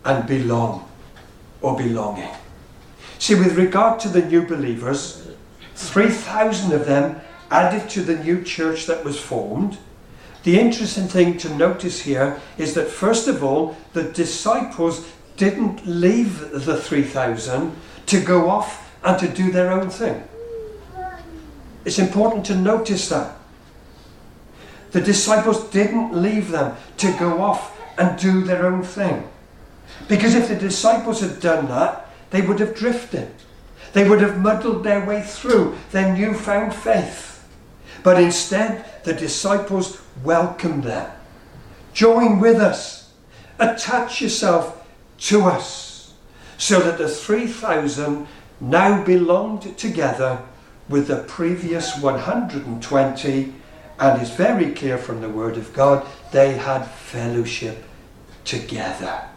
and 0.05 0.27
belong 0.27 0.86
or 1.61 1.77
belonging. 1.77 2.29
See, 3.19 3.35
with 3.35 3.57
regard 3.57 3.99
to 4.01 4.09
the 4.09 4.21
new 4.21 4.45
believers, 4.45 5.27
3,000 5.75 6.71
of 6.71 6.85
them 6.85 7.19
added 7.49 7.89
to 7.91 8.01
the 8.01 8.17
new 8.17 8.43
church 8.43 8.85
that 8.85 9.03
was 9.03 9.19
formed. 9.19 9.77
The 10.43 10.59
interesting 10.59 11.07
thing 11.07 11.37
to 11.39 11.55
notice 11.55 12.01
here 12.01 12.39
is 12.57 12.73
that, 12.75 12.87
first 12.87 13.27
of 13.27 13.43
all, 13.43 13.75
the 13.93 14.03
disciples 14.03 15.07
didn't 15.35 15.85
leave 15.85 16.51
the 16.51 16.77
3,000 16.77 17.75
to 18.07 18.19
go 18.21 18.49
off 18.49 18.91
and 19.03 19.19
to 19.19 19.27
do 19.27 19.51
their 19.51 19.71
own 19.71 19.89
thing. 19.89 20.23
It's 21.85 21.99
important 21.99 22.45
to 22.47 22.55
notice 22.55 23.09
that. 23.09 23.35
The 24.91 25.01
disciples 25.01 25.63
didn't 25.69 26.13
leave 26.13 26.49
them 26.49 26.75
to 26.97 27.11
go 27.19 27.41
off 27.41 27.79
and 27.97 28.17
do 28.19 28.43
their 28.43 28.65
own 28.65 28.83
thing. 28.83 29.27
Because 30.07 30.35
if 30.35 30.47
the 30.47 30.55
disciples 30.55 31.21
had 31.21 31.39
done 31.39 31.67
that, 31.67 32.09
they 32.29 32.41
would 32.41 32.59
have 32.59 32.75
drifted. 32.75 33.31
They 33.93 34.07
would 34.07 34.21
have 34.21 34.39
muddled 34.39 34.83
their 34.83 35.05
way 35.05 35.21
through 35.21 35.77
their 35.91 36.15
newfound 36.15 36.73
faith. 36.73 37.47
But 38.03 38.21
instead, 38.21 38.85
the 39.03 39.13
disciples 39.13 40.01
welcomed 40.23 40.83
them. 40.83 41.11
Join 41.93 42.39
with 42.39 42.57
us. 42.57 43.11
Attach 43.59 44.21
yourself 44.21 44.85
to 45.19 45.43
us. 45.45 46.13
So 46.57 46.79
that 46.79 46.97
the 46.97 47.09
3,000 47.09 48.27
now 48.59 49.03
belonged 49.03 49.77
together 49.77 50.41
with 50.89 51.07
the 51.07 51.23
previous 51.23 51.97
120. 51.97 53.53
And 53.99 54.21
it's 54.21 54.31
very 54.31 54.73
clear 54.73 54.97
from 54.97 55.21
the 55.21 55.29
Word 55.29 55.57
of 55.57 55.73
God, 55.73 56.05
they 56.31 56.53
had 56.53 56.83
fellowship 56.83 57.83
together. 58.43 59.27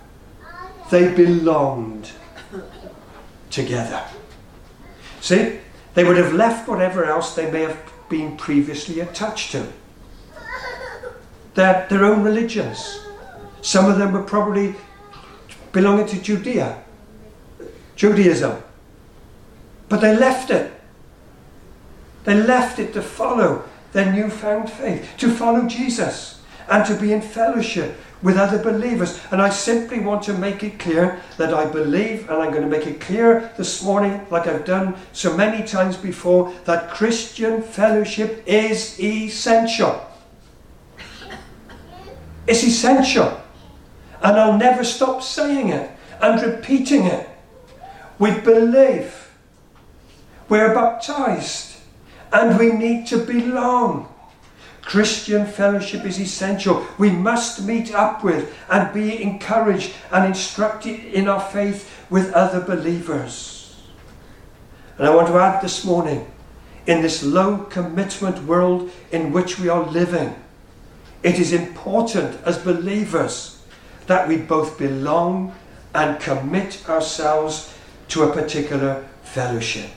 They 0.90 1.14
belonged 1.14 2.10
together. 3.50 4.04
See, 5.20 5.58
they 5.94 6.04
would 6.04 6.16
have 6.16 6.32
left 6.32 6.68
whatever 6.68 7.04
else 7.04 7.34
they 7.34 7.50
may 7.50 7.62
have 7.62 7.78
been 8.08 8.36
previously 8.36 9.00
attached 9.00 9.52
to. 9.52 9.66
Their, 11.54 11.86
their 11.88 12.04
own 12.04 12.22
religions. 12.22 13.06
Some 13.62 13.90
of 13.90 13.98
them 13.98 14.12
were 14.12 14.22
probably 14.22 14.74
belonging 15.72 16.06
to 16.06 16.20
Judea, 16.20 16.82
Judaism. 17.96 18.62
But 19.88 20.00
they 20.00 20.16
left 20.16 20.50
it. 20.50 20.72
They 22.24 22.34
left 22.34 22.78
it 22.78 22.92
to 22.94 23.02
follow 23.02 23.64
their 23.92 24.12
newfound 24.12 24.70
faith, 24.70 25.08
to 25.18 25.30
follow 25.30 25.66
Jesus, 25.66 26.40
and 26.68 26.84
to 26.86 26.94
be 26.94 27.12
in 27.12 27.20
fellowship 27.20 27.96
with 28.22 28.36
other 28.36 28.62
believers. 28.62 29.20
And 29.30 29.40
I 29.40 29.48
simply 29.50 30.00
want 30.00 30.22
to 30.24 30.34
make 30.34 30.62
it 30.62 30.78
clear 30.78 31.20
that 31.38 31.54
I 31.54 31.64
believe, 31.66 32.28
and 32.28 32.42
I'm 32.42 32.50
going 32.50 32.62
to 32.62 32.68
make 32.68 32.86
it 32.86 33.00
clear 33.00 33.52
this 33.56 33.82
morning, 33.82 34.26
like 34.30 34.46
I've 34.46 34.64
done 34.64 34.94
so 35.12 35.36
many 35.36 35.66
times 35.66 35.96
before, 35.96 36.52
that 36.64 36.90
Christian 36.90 37.62
fellowship 37.62 38.42
is 38.46 38.98
essential. 39.00 40.06
It's 42.46 42.64
essential. 42.64 43.40
And 44.22 44.38
I'll 44.38 44.58
never 44.58 44.84
stop 44.84 45.22
saying 45.22 45.70
it 45.70 45.90
and 46.20 46.42
repeating 46.42 47.06
it. 47.06 47.28
We 48.18 48.32
believe. 48.40 49.30
We're 50.48 50.74
baptized. 50.74 51.78
And 52.32 52.58
we 52.58 52.72
need 52.72 53.06
to 53.08 53.18
belong. 53.18 54.12
Christian 54.90 55.46
fellowship 55.46 56.04
is 56.04 56.18
essential. 56.18 56.84
We 56.98 57.12
must 57.12 57.62
meet 57.62 57.94
up 57.94 58.24
with 58.24 58.52
and 58.68 58.92
be 58.92 59.22
encouraged 59.22 59.92
and 60.10 60.26
instructed 60.26 61.04
in 61.14 61.28
our 61.28 61.40
faith 61.40 61.88
with 62.10 62.32
other 62.32 62.60
believers. 62.60 63.76
And 64.98 65.06
I 65.06 65.14
want 65.14 65.28
to 65.28 65.38
add 65.38 65.62
this 65.62 65.84
morning 65.84 66.28
in 66.88 67.02
this 67.02 67.22
low 67.22 67.58
commitment 67.58 68.42
world 68.46 68.90
in 69.12 69.32
which 69.32 69.60
we 69.60 69.68
are 69.68 69.88
living, 69.88 70.34
it 71.22 71.38
is 71.38 71.52
important 71.52 72.40
as 72.44 72.58
believers 72.58 73.62
that 74.08 74.26
we 74.26 74.38
both 74.38 74.76
belong 74.76 75.54
and 75.94 76.18
commit 76.18 76.82
ourselves 76.88 77.72
to 78.08 78.24
a 78.24 78.32
particular 78.32 79.08
fellowship. 79.22 79.90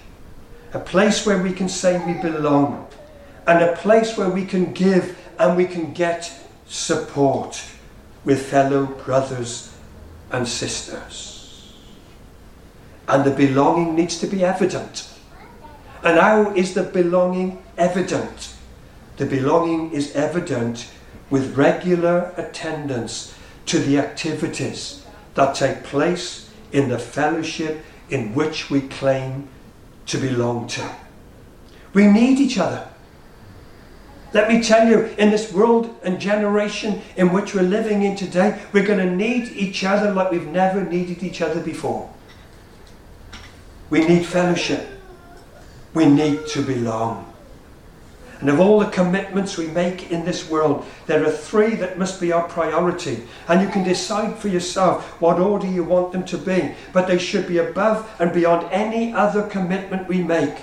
A 0.75 0.79
place 0.79 1.25
where 1.25 1.41
we 1.41 1.51
can 1.51 1.67
say 1.67 1.97
we 2.05 2.13
belong 2.21 2.87
and 3.47 3.61
a 3.61 3.75
place 3.75 4.17
where 4.17 4.29
we 4.29 4.45
can 4.45 4.73
give 4.73 5.17
and 5.39 5.57
we 5.57 5.65
can 5.65 5.93
get 5.93 6.31
support 6.67 7.63
with 8.23 8.45
fellow 8.45 8.85
brothers 8.85 9.75
and 10.31 10.47
sisters. 10.47 11.73
And 13.07 13.25
the 13.25 13.31
belonging 13.31 13.95
needs 13.95 14.19
to 14.19 14.27
be 14.27 14.43
evident. 14.43 15.09
And 16.03 16.19
how 16.19 16.53
is 16.53 16.73
the 16.73 16.83
belonging 16.83 17.61
evident? 17.77 18.55
The 19.17 19.25
belonging 19.25 19.91
is 19.91 20.15
evident 20.15 20.89
with 21.29 21.57
regular 21.57 22.33
attendance 22.37 23.37
to 23.67 23.79
the 23.79 23.97
activities 23.97 25.05
that 25.35 25.55
take 25.55 25.83
place 25.83 26.49
in 26.71 26.89
the 26.89 26.99
fellowship 26.99 27.83
in 28.09 28.33
which 28.33 28.69
we 28.69 28.81
claim 28.81 29.47
to 30.05 30.17
belong 30.17 30.67
to. 30.67 30.95
We 31.93 32.07
need 32.07 32.39
each 32.39 32.57
other. 32.57 32.87
Let 34.33 34.49
me 34.49 34.63
tell 34.63 34.87
you, 34.87 35.05
in 35.19 35.29
this 35.29 35.53
world 35.53 35.95
and 36.03 36.19
generation 36.19 37.01
in 37.15 37.31
which 37.31 37.53
we're 37.53 37.61
living 37.61 38.01
in 38.01 38.15
today, 38.15 38.59
we're 38.71 38.85
going 38.85 38.97
to 38.97 39.15
need 39.15 39.49
each 39.49 39.83
other 39.83 40.11
like 40.11 40.31
we've 40.31 40.47
never 40.47 40.83
needed 40.83 41.21
each 41.21 41.41
other 41.41 41.61
before. 41.61 42.11
We 43.91 44.07
need 44.07 44.25
fellowship. 44.25 44.87
We 45.93 46.05
need 46.05 46.47
to 46.47 46.63
belong. 46.63 47.31
And 48.39 48.49
of 48.49 48.59
all 48.59 48.79
the 48.79 48.87
commitments 48.87 49.55
we 49.55 49.67
make 49.67 50.11
in 50.11 50.25
this 50.25 50.49
world, 50.49 50.85
there 51.05 51.23
are 51.23 51.31
three 51.31 51.75
that 51.75 51.99
must 51.99 52.19
be 52.19 52.33
our 52.33 52.47
priority. 52.47 53.23
And 53.47 53.61
you 53.61 53.69
can 53.69 53.83
decide 53.83 54.37
for 54.37 54.47
yourself 54.47 55.21
what 55.21 55.39
order 55.39 55.67
you 55.67 55.83
want 55.83 56.11
them 56.11 56.25
to 56.25 56.37
be. 56.39 56.73
But 56.91 57.07
they 57.07 57.19
should 57.19 57.47
be 57.47 57.59
above 57.59 58.09
and 58.19 58.33
beyond 58.33 58.67
any 58.71 59.13
other 59.13 59.43
commitment 59.43 60.09
we 60.09 60.23
make. 60.23 60.55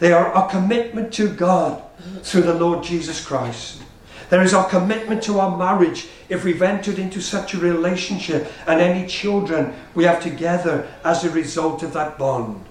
They 0.00 0.12
are 0.12 0.32
our 0.32 0.50
commitment 0.50 1.12
to 1.14 1.28
God 1.28 1.82
through 2.22 2.42
the 2.42 2.54
Lord 2.54 2.82
Jesus 2.82 3.24
Christ. 3.24 3.82
There 4.30 4.42
is 4.42 4.54
our 4.54 4.68
commitment 4.68 5.22
to 5.24 5.38
our 5.40 5.56
marriage 5.56 6.08
if 6.28 6.44
we've 6.44 6.62
entered 6.62 6.98
into 6.98 7.20
such 7.20 7.52
a 7.52 7.58
relationship 7.58 8.50
and 8.66 8.80
any 8.80 9.06
children 9.06 9.74
we 9.94 10.04
have 10.04 10.22
together 10.22 10.88
as 11.04 11.24
a 11.24 11.30
result 11.30 11.82
of 11.82 11.92
that 11.92 12.16
bond. 12.16 12.64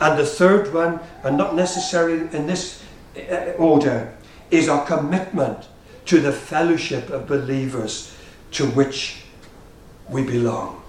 And 0.00 0.18
the 0.18 0.26
third 0.26 0.72
one, 0.72 1.00
and 1.24 1.36
not 1.36 1.56
necessarily 1.56 2.20
in 2.36 2.46
this 2.46 2.84
uh, 3.16 3.52
order 3.58 4.14
is 4.50 4.68
our 4.68 4.86
commitment 4.86 5.66
to 6.04 6.20
the 6.20 6.32
fellowship 6.32 7.10
of 7.10 7.26
believers 7.26 8.14
to 8.52 8.66
which 8.66 9.24
we 10.08 10.22
belong. 10.22 10.82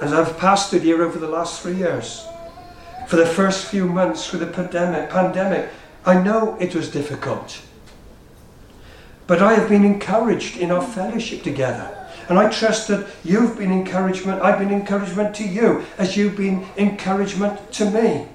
As 0.00 0.12
I've 0.12 0.36
pastored 0.36 0.80
here 0.80 1.02
over 1.04 1.18
the 1.18 1.28
last 1.28 1.62
three 1.62 1.76
years, 1.76 2.26
for 3.12 3.16
the 3.16 3.26
first 3.26 3.66
few 3.66 3.84
months 3.84 4.26
through 4.26 4.38
the 4.38 4.46
pandemic, 4.46 5.10
pandemic, 5.10 5.68
I 6.06 6.18
know 6.22 6.56
it 6.58 6.74
was 6.74 6.90
difficult. 6.90 7.60
But 9.26 9.42
I 9.42 9.52
have 9.52 9.68
been 9.68 9.84
encouraged 9.84 10.56
in 10.56 10.70
our 10.70 10.80
fellowship 10.80 11.42
together. 11.42 12.08
And 12.30 12.38
I 12.38 12.48
trust 12.48 12.88
that 12.88 13.06
you've 13.22 13.58
been 13.58 13.70
encouragement, 13.70 14.40
I've 14.40 14.58
been 14.58 14.72
encouragement 14.72 15.36
to 15.36 15.44
you, 15.46 15.84
as 15.98 16.16
you've 16.16 16.38
been 16.38 16.66
encouragement 16.78 17.70
to 17.72 17.90
me. 17.90 18.28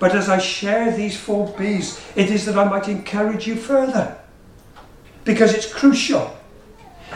But 0.00 0.16
as 0.16 0.28
I 0.28 0.38
share 0.38 0.90
these 0.90 1.16
four 1.16 1.54
B's, 1.56 2.00
it 2.16 2.28
is 2.28 2.46
that 2.46 2.58
I 2.58 2.64
might 2.64 2.88
encourage 2.88 3.46
you 3.46 3.54
further. 3.54 4.18
Because 5.22 5.54
it's 5.54 5.72
crucial, 5.72 6.36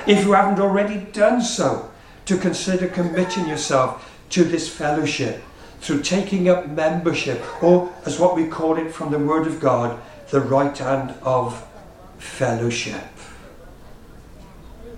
if 0.06 0.24
you 0.24 0.30
haven't 0.34 0.60
already 0.60 1.00
done 1.10 1.42
so, 1.42 1.90
to 2.26 2.38
consider 2.38 2.86
committing 2.86 3.48
yourself 3.48 4.16
to 4.28 4.44
this 4.44 4.68
fellowship 4.68 5.42
through 5.80 6.02
taking 6.02 6.48
up 6.48 6.68
membership, 6.68 7.42
or 7.62 7.92
as 8.04 8.20
what 8.20 8.36
we 8.36 8.46
call 8.46 8.76
it 8.76 8.92
from 8.92 9.10
the 9.10 9.18
Word 9.18 9.46
of 9.46 9.60
God, 9.60 9.98
the 10.30 10.40
right 10.40 10.76
hand 10.76 11.14
of 11.22 11.66
fellowship. 12.18 13.02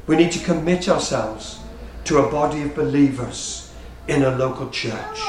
We 0.06 0.16
need 0.16 0.32
to 0.32 0.44
commit 0.44 0.88
ourselves 0.88 1.60
to 2.04 2.18
a 2.18 2.30
body 2.30 2.62
of 2.62 2.74
believers 2.74 3.72
in 4.08 4.24
a 4.24 4.36
local 4.36 4.68
church. 4.70 5.20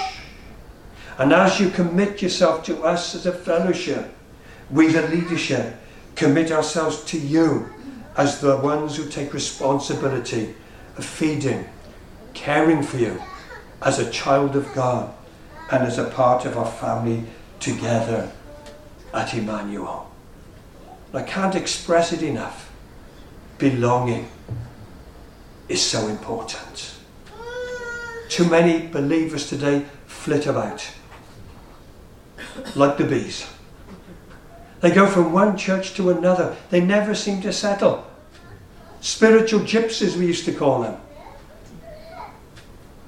And 1.19 1.31
as 1.31 1.59
you 1.59 1.69
commit 1.69 2.23
yourself 2.23 2.63
to 2.65 2.83
us 2.83 3.13
as 3.13 3.27
a 3.27 3.31
fellowship, 3.31 4.11
we, 4.71 4.87
the 4.87 5.07
leadership, 5.07 5.75
commit 6.15 6.51
ourselves 6.51 7.03
to 7.05 7.19
you 7.19 7.69
as 8.17 8.41
the 8.41 8.57
ones 8.57 8.95
who 8.95 9.07
take 9.07 9.33
responsibility 9.33 10.55
of 10.97 11.05
feeding, 11.05 11.65
caring 12.33 12.81
for 12.81 12.97
you 12.97 13.21
as 13.83 13.99
a 13.99 14.09
child 14.09 14.55
of 14.55 14.73
God 14.73 15.13
and 15.73 15.87
as 15.87 15.97
a 15.97 16.03
part 16.03 16.45
of 16.45 16.55
our 16.55 16.71
family 16.71 17.23
together 17.59 18.31
at 19.11 19.33
Emmanuel. 19.33 20.07
I 21.11 21.23
can't 21.23 21.55
express 21.55 22.13
it 22.13 22.21
enough. 22.21 22.71
Belonging 23.57 24.29
is 25.67 25.81
so 25.81 26.07
important. 26.09 26.93
Too 28.29 28.47
many 28.47 28.85
believers 28.85 29.49
today 29.49 29.85
flit 30.05 30.45
about 30.45 30.87
like 32.75 32.97
the 32.97 33.05
bees. 33.05 33.49
They 34.81 34.91
go 34.91 35.07
from 35.07 35.33
one 35.33 35.57
church 35.57 35.95
to 35.95 36.11
another. 36.11 36.55
They 36.69 36.81
never 36.81 37.15
seem 37.15 37.41
to 37.41 37.51
settle. 37.51 38.05
Spiritual 39.01 39.61
gypsies, 39.61 40.15
we 40.17 40.27
used 40.27 40.45
to 40.45 40.53
call 40.53 40.83
them. 40.83 40.99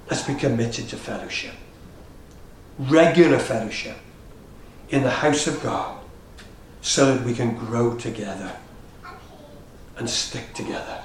Let's 0.10 0.24
be 0.24 0.34
committed 0.34 0.90
to 0.90 0.98
fellowship. 0.98 1.54
Regular 2.78 3.40
fellowship 3.40 3.98
in 4.90 5.04
the 5.04 5.10
house 5.10 5.48
of 5.48 5.62
God 5.64 6.00
so 6.82 7.14
that 7.14 7.26
we 7.26 7.34
can 7.34 7.56
grow 7.56 7.96
together 7.96 8.56
and 9.98 10.10
stick 10.10 10.54
together 10.54 11.02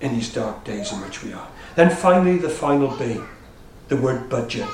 in 0.00 0.14
these 0.14 0.32
dark 0.32 0.64
days 0.64 0.92
in 0.92 1.00
which 1.00 1.22
we 1.22 1.32
are. 1.32 1.48
Then 1.76 1.90
finally, 1.90 2.38
the 2.38 2.48
final 2.48 2.94
B, 2.96 3.20
the 3.88 3.96
word 3.96 4.28
budget. 4.28 4.68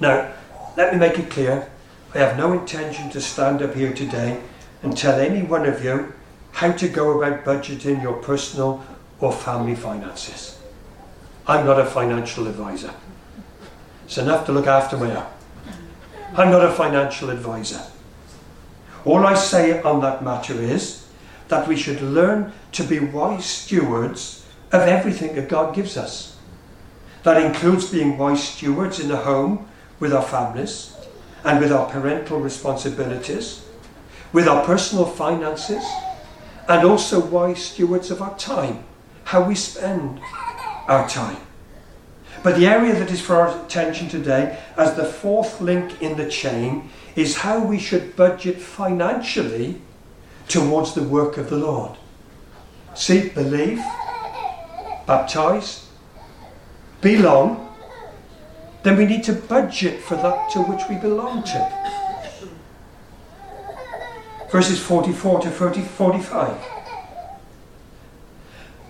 Now, 0.00 0.32
let 0.76 0.92
me 0.92 0.98
make 0.98 1.18
it 1.18 1.30
clear 1.30 1.70
I 2.14 2.18
have 2.18 2.36
no 2.36 2.52
intention 2.52 3.10
to 3.10 3.20
stand 3.20 3.62
up 3.62 3.74
here 3.74 3.92
today 3.92 4.40
and 4.82 4.96
tell 4.96 5.18
any 5.18 5.42
one 5.42 5.66
of 5.66 5.82
you 5.82 6.12
how 6.52 6.72
to 6.72 6.88
go 6.88 7.18
about 7.18 7.44
budgeting 7.44 8.02
your 8.02 8.14
personal 8.14 8.84
or 9.20 9.32
family 9.32 9.74
finances. 9.74 10.58
I'm 11.46 11.66
not 11.66 11.80
a 11.80 11.84
financial 11.84 12.46
advisor. 12.46 12.92
It's 14.04 14.18
enough 14.18 14.46
to 14.46 14.52
look 14.52 14.66
after 14.66 14.96
my. 14.96 15.24
I'm 16.36 16.50
not 16.50 16.64
a 16.64 16.72
financial 16.72 17.30
advisor. 17.30 17.80
All 19.04 19.26
I 19.26 19.34
say 19.34 19.80
on 19.82 20.00
that 20.00 20.24
matter 20.24 20.54
is 20.54 21.06
that 21.48 21.68
we 21.68 21.76
should 21.76 22.00
learn 22.00 22.52
to 22.72 22.84
be 22.84 22.98
wise 22.98 23.44
stewards 23.44 24.46
of 24.72 24.82
everything 24.82 25.34
that 25.36 25.48
God 25.48 25.74
gives 25.74 25.96
us. 25.96 26.36
That 27.22 27.42
includes 27.42 27.90
being 27.90 28.18
wise 28.18 28.42
stewards 28.42 29.00
in 29.00 29.08
the 29.08 29.16
home 29.16 29.68
with 30.00 30.12
our 30.12 30.22
families 30.22 30.94
and 31.44 31.60
with 31.60 31.72
our 31.72 31.88
parental 31.88 32.40
responsibilities, 32.40 33.64
with 34.32 34.48
our 34.48 34.64
personal 34.64 35.04
finances, 35.04 35.84
and 36.68 36.86
also 36.86 37.24
wise 37.24 37.62
stewards 37.62 38.10
of 38.10 38.22
our 38.22 38.36
time, 38.38 38.84
how 39.24 39.46
we 39.46 39.54
spend 39.54 40.20
our 40.88 41.08
time. 41.08 41.43
But 42.44 42.56
the 42.56 42.66
area 42.66 42.92
that 42.92 43.10
is 43.10 43.22
for 43.22 43.36
our 43.36 43.64
attention 43.64 44.10
today, 44.10 44.58
as 44.76 44.94
the 44.94 45.04
fourth 45.06 45.62
link 45.62 46.02
in 46.02 46.18
the 46.18 46.28
chain, 46.28 46.90
is 47.16 47.38
how 47.38 47.58
we 47.64 47.78
should 47.78 48.14
budget 48.16 48.60
financially 48.60 49.80
towards 50.46 50.92
the 50.94 51.02
work 51.02 51.38
of 51.38 51.48
the 51.48 51.56
Lord. 51.56 51.96
See, 52.94 53.30
believe, 53.30 53.78
baptize, 55.06 55.88
belong, 57.00 57.74
then 58.82 58.98
we 58.98 59.06
need 59.06 59.24
to 59.24 59.32
budget 59.32 60.02
for 60.02 60.16
that 60.16 60.50
to 60.50 60.60
which 60.64 60.82
we 60.90 60.96
belong 60.96 61.44
to. 61.44 62.48
Verses 64.52 64.78
44 64.78 65.40
to 65.40 65.50
40, 65.50 65.80
45. 65.80 66.73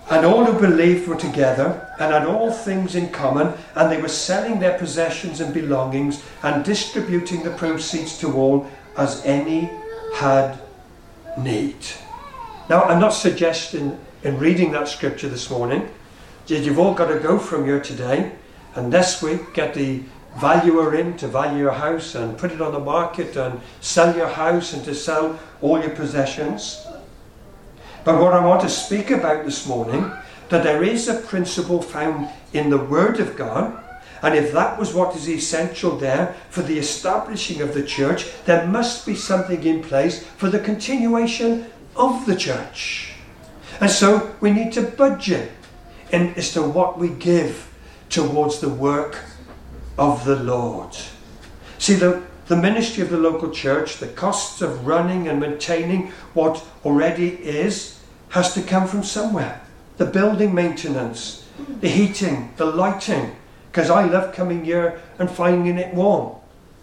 And 0.09 0.25
all 0.25 0.45
who 0.45 0.59
believed 0.59 1.07
were 1.07 1.15
together 1.15 1.89
and 1.99 2.13
had 2.13 2.27
all 2.27 2.51
things 2.51 2.95
in 2.95 3.09
common, 3.09 3.53
and 3.73 3.91
they 3.91 4.01
were 4.01 4.07
selling 4.07 4.59
their 4.59 4.77
possessions 4.77 5.39
and 5.39 5.53
belongings 5.53 6.23
and 6.43 6.63
distributing 6.63 7.43
the 7.43 7.51
proceeds 7.51 8.17
to 8.19 8.33
all 8.33 8.67
as 8.97 9.25
any 9.25 9.69
had 10.15 10.59
need. 11.37 11.77
Now, 12.69 12.83
I'm 12.83 12.99
not 12.99 13.13
suggesting 13.13 13.99
in 14.23 14.37
reading 14.37 14.71
that 14.71 14.87
scripture 14.87 15.29
this 15.29 15.49
morning 15.49 15.89
that 16.47 16.59
you've 16.59 16.79
all 16.79 16.93
got 16.93 17.07
to 17.07 17.19
go 17.19 17.37
from 17.39 17.65
here 17.65 17.79
today 17.79 18.31
and 18.75 18.91
this 18.91 19.21
week 19.21 19.53
get 19.53 19.73
the 19.73 20.03
valuer 20.37 20.95
in 20.95 21.15
to 21.17 21.27
value 21.27 21.59
your 21.59 21.71
house 21.71 22.15
and 22.15 22.37
put 22.37 22.51
it 22.51 22.61
on 22.61 22.73
the 22.73 22.79
market 22.79 23.35
and 23.37 23.59
sell 23.81 24.15
your 24.15 24.27
house 24.27 24.73
and 24.73 24.83
to 24.85 24.93
sell 24.93 25.39
all 25.61 25.79
your 25.79 25.91
possessions. 25.91 26.85
But 28.05 28.21
what 28.21 28.33
I 28.33 28.45
want 28.45 28.61
to 28.61 28.69
speak 28.69 29.09
about 29.09 29.43
this 29.43 29.67
morning, 29.67 30.11
that 30.49 30.63
there 30.63 30.83
is 30.83 31.07
a 31.07 31.19
principle 31.21 31.81
found 31.81 32.29
in 32.53 32.69
the 32.69 32.77
Word 32.77 33.19
of 33.19 33.35
God, 33.35 33.83
and 34.21 34.35
if 34.35 34.53
that 34.53 34.79
was 34.79 34.93
what 34.93 35.15
is 35.15 35.27
essential 35.27 35.97
there 35.97 36.35
for 36.51 36.61
the 36.61 36.77
establishing 36.77 37.61
of 37.61 37.73
the 37.73 37.83
church, 37.83 38.27
there 38.45 38.67
must 38.67 39.07
be 39.07 39.15
something 39.15 39.63
in 39.63 39.81
place 39.81 40.23
for 40.23 40.49
the 40.49 40.59
continuation 40.59 41.65
of 41.95 42.25
the 42.27 42.35
church. 42.35 43.13
And 43.81 43.89
so 43.89 44.35
we 44.39 44.51
need 44.51 44.71
to 44.73 44.83
budget 44.83 45.51
in, 46.11 46.33
as 46.35 46.53
to 46.53 46.61
what 46.61 46.99
we 46.99 47.09
give 47.09 47.73
towards 48.09 48.59
the 48.59 48.69
work 48.69 49.17
of 49.97 50.25
the 50.25 50.35
Lord. 50.35 50.95
See, 51.79 51.95
the, 51.95 52.21
the 52.47 52.55
ministry 52.55 53.01
of 53.03 53.09
the 53.09 53.17
local 53.17 53.49
church, 53.49 53.97
the 53.97 54.07
costs 54.07 54.61
of 54.61 54.85
running 54.85 55.27
and 55.27 55.39
maintaining 55.39 56.11
what 56.33 56.63
already 56.83 57.29
is, 57.43 57.99
has 58.29 58.53
to 58.53 58.61
come 58.61 58.87
from 58.87 59.03
somewhere. 59.03 59.61
The 59.97 60.05
building 60.05 60.53
maintenance, 60.53 61.47
the 61.79 61.89
heating, 61.89 62.53
the 62.57 62.65
lighting, 62.65 63.35
because 63.71 63.89
I 63.89 64.05
love 64.05 64.35
coming 64.35 64.63
here 64.63 65.01
and 65.17 65.29
finding 65.29 65.77
it 65.77 65.93
warm. 65.93 66.35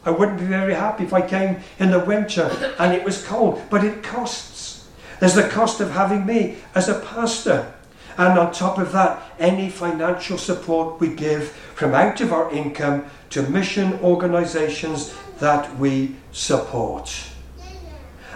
I 0.04 0.10
wouldn't 0.10 0.40
be 0.40 0.46
very 0.46 0.74
happy 0.74 1.04
if 1.04 1.12
I 1.12 1.26
came 1.26 1.58
in 1.78 1.90
the 1.90 2.00
winter 2.00 2.50
and 2.78 2.92
it 2.92 3.04
was 3.04 3.24
cold, 3.24 3.62
but 3.70 3.84
it 3.84 4.02
costs. 4.02 4.88
There's 5.20 5.34
the 5.34 5.48
cost 5.48 5.80
of 5.80 5.92
having 5.92 6.26
me 6.26 6.56
as 6.74 6.88
a 6.88 6.98
pastor. 6.98 7.72
And 8.18 8.38
on 8.38 8.52
top 8.52 8.78
of 8.78 8.92
that, 8.92 9.22
any 9.38 9.70
financial 9.70 10.36
support 10.36 11.00
we 11.00 11.14
give 11.14 11.50
from 11.50 11.94
out 11.94 12.20
of 12.20 12.32
our 12.32 12.52
income 12.52 13.06
to 13.30 13.42
mission 13.42 13.94
organisations 14.00 15.14
that 15.38 15.78
we 15.78 16.16
support. 16.32 17.28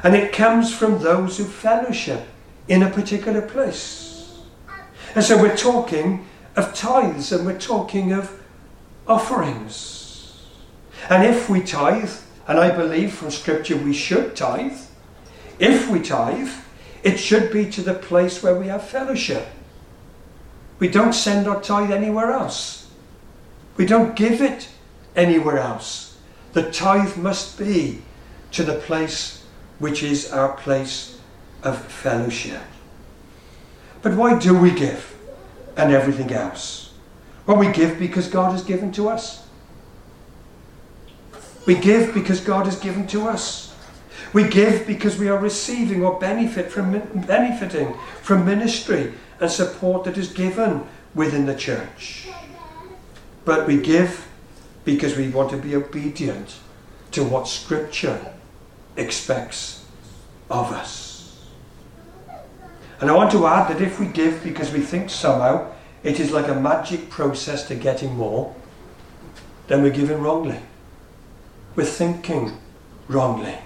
And 0.03 0.15
it 0.15 0.33
comes 0.33 0.75
from 0.75 1.03
those 1.03 1.39
who 1.39 1.45
fellowship 1.45 2.27
in 2.69 2.83
a 2.83 2.91
particular 2.91 3.43
place. 3.43 4.39
And 5.15 5.25
so 5.25 5.41
we're 5.41 5.57
talking 5.57 6.27
of 6.57 6.75
tithes 6.75 7.33
and 7.33 7.47
we're 7.47 7.59
talking 7.59 8.13
of 8.13 8.43
offerings. 9.07 10.45
And 11.09 11.25
if 11.25 11.49
we 11.49 11.63
tithe, 11.63 12.11
and 12.49 12.59
I 12.59 12.75
believe 12.75 13.15
from 13.15 13.31
Scripture 13.31 13.77
we 13.77 13.93
should 13.93 14.37
tithe, 14.37 14.79
if 15.59 15.89
we 15.89 16.01
tithe, 16.01 16.51
it 17.03 17.19
should 17.19 17.53
be 17.53 17.71
to 17.71 17.83
the 17.83 17.95
place 17.95 18.43
where 18.43 18.55
we 18.55 18.67
have 18.67 18.87
fellowship. 18.87 19.47
We 20.79 20.89
don't 20.89 21.15
send 21.15 21.47
our 21.47 21.63
tithe 21.63 21.91
anywhere 21.91 22.33
else. 22.33 22.91
We 23.77 23.87
don't 23.87 24.17
give 24.17 24.43
it 24.43 24.69
anywhere 25.15 25.59
else. 25.59 26.06
The 26.57 26.71
tithe 26.71 27.19
must 27.19 27.59
be 27.59 28.01
to 28.53 28.63
the 28.63 28.77
place 28.77 29.45
which 29.79 30.03
is 30.03 30.33
our 30.33 30.55
place 30.55 31.21
of 31.63 31.77
fellowship. 31.85 32.63
But 34.01 34.15
why 34.15 34.39
do 34.39 34.57
we 34.57 34.71
give 34.71 35.15
and 35.77 35.93
everything 35.93 36.33
else? 36.33 36.95
Well, 37.45 37.59
we 37.59 37.71
give 37.73 37.99
because 37.99 38.29
God 38.29 38.53
has 38.53 38.65
given 38.65 38.91
to 38.93 39.11
us. 39.11 39.47
We 41.67 41.75
give 41.75 42.15
because 42.15 42.41
God 42.41 42.65
has 42.65 42.81
given 42.81 43.07
to 43.09 43.29
us. 43.29 43.77
We 44.33 44.49
give 44.49 44.87
because 44.87 45.19
we 45.19 45.29
are 45.29 45.39
receiving 45.39 46.03
or 46.03 46.19
benefit 46.19 46.73
from 46.73 46.93
benefiting 47.27 47.93
from 48.23 48.47
ministry 48.47 49.13
and 49.41 49.51
support 49.51 50.05
that 50.05 50.17
is 50.17 50.33
given 50.33 50.87
within 51.15 51.45
the 51.45 51.55
church. 51.55 52.29
But 53.45 53.67
we 53.67 53.79
give 53.79 54.27
because 54.87 55.17
we 55.17 55.29
want 55.29 55.51
to 55.51 55.57
be 55.59 55.75
obedient 55.75 56.57
to 57.11 57.25
what 57.25 57.47
Scripture 57.49 58.33
expects 58.97 59.85
of 60.49 60.73
us. 60.73 61.45
And 63.01 63.11
I 63.11 63.15
want 63.15 63.33
to 63.33 63.47
add 63.47 63.69
that 63.69 63.83
if 63.83 64.01
we 64.01 64.07
give 64.07 64.43
because 64.43 64.73
we 64.73 64.81
think 64.81 65.11
somehow 65.11 65.71
it 66.03 66.21
is 66.21 66.31
like 66.31 66.49
a 66.49 66.55
magic 66.55 67.11
process 67.11 67.67
to 67.69 67.75
getting 67.75 68.15
more, 68.15 68.55
then 69.67 69.83
we're 69.83 69.91
giving 69.91 70.21
wrongly. 70.21 70.61
We're 71.75 71.85
thinking 71.85 72.57
wrongly. 73.09 73.59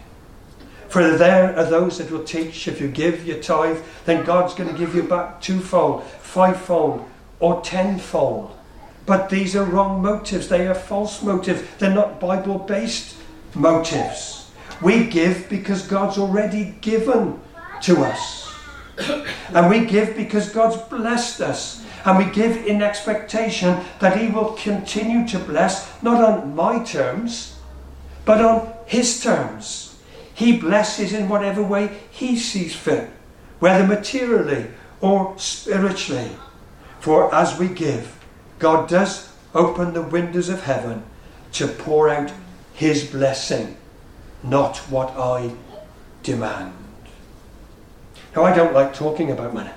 For 0.88 1.16
there 1.16 1.56
are 1.56 1.64
those 1.64 1.98
that 1.98 2.10
will 2.10 2.24
teach 2.24 2.66
if 2.66 2.80
you 2.80 2.88
give 2.88 3.26
your 3.26 3.40
tithe, 3.40 3.78
then 4.06 4.24
God's 4.24 4.54
going 4.54 4.72
to 4.72 4.78
give 4.78 4.94
you 4.94 5.02
back 5.02 5.40
twofold, 5.40 6.02
fivefold, 6.02 7.06
or 7.38 7.60
tenfold. 7.60 8.56
But 9.06 9.30
these 9.30 9.56
are 9.56 9.64
wrong 9.64 10.02
motives. 10.02 10.48
They 10.48 10.66
are 10.68 10.74
false 10.74 11.22
motives. 11.22 11.62
They're 11.78 11.94
not 11.94 12.20
Bible 12.20 12.58
based 12.58 13.16
motives. 13.54 14.50
We 14.82 15.06
give 15.06 15.48
because 15.48 15.86
God's 15.86 16.18
already 16.18 16.74
given 16.80 17.40
to 17.82 18.04
us. 18.04 18.52
And 19.54 19.70
we 19.70 19.86
give 19.86 20.16
because 20.16 20.50
God's 20.50 20.76
blessed 20.88 21.40
us. 21.40 21.84
And 22.04 22.18
we 22.18 22.32
give 22.32 22.66
in 22.66 22.82
expectation 22.82 23.78
that 23.98 24.16
He 24.18 24.28
will 24.28 24.52
continue 24.52 25.26
to 25.28 25.38
bless, 25.38 26.02
not 26.02 26.22
on 26.22 26.54
my 26.54 26.82
terms, 26.82 27.58
but 28.24 28.42
on 28.42 28.72
His 28.86 29.22
terms. 29.22 29.98
He 30.32 30.56
blesses 30.56 31.12
in 31.12 31.28
whatever 31.28 31.62
way 31.62 31.90
He 32.10 32.38
sees 32.38 32.74
fit, 32.74 33.10
whether 33.58 33.86
materially 33.86 34.68
or 35.02 35.38
spiritually. 35.38 36.30
For 37.00 37.34
as 37.34 37.58
we 37.58 37.68
give, 37.68 38.18
God 38.60 38.88
does 38.88 39.32
open 39.54 39.94
the 39.94 40.02
windows 40.02 40.48
of 40.48 40.62
heaven 40.62 41.02
to 41.52 41.66
pour 41.66 42.08
out 42.08 42.30
His 42.74 43.04
blessing, 43.04 43.76
not 44.44 44.76
what 44.90 45.10
I 45.16 45.52
demand. 46.22 46.74
Now, 48.36 48.44
I 48.44 48.54
don't 48.54 48.74
like 48.74 48.94
talking 48.94 49.30
about 49.30 49.54
money. 49.54 49.72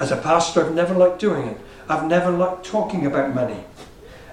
As 0.00 0.10
a 0.10 0.16
pastor, 0.16 0.64
I've 0.64 0.74
never 0.74 0.94
liked 0.94 1.20
doing 1.20 1.48
it. 1.48 1.60
I've 1.88 2.08
never 2.08 2.30
liked 2.30 2.66
talking 2.66 3.06
about 3.06 3.34
money. 3.34 3.64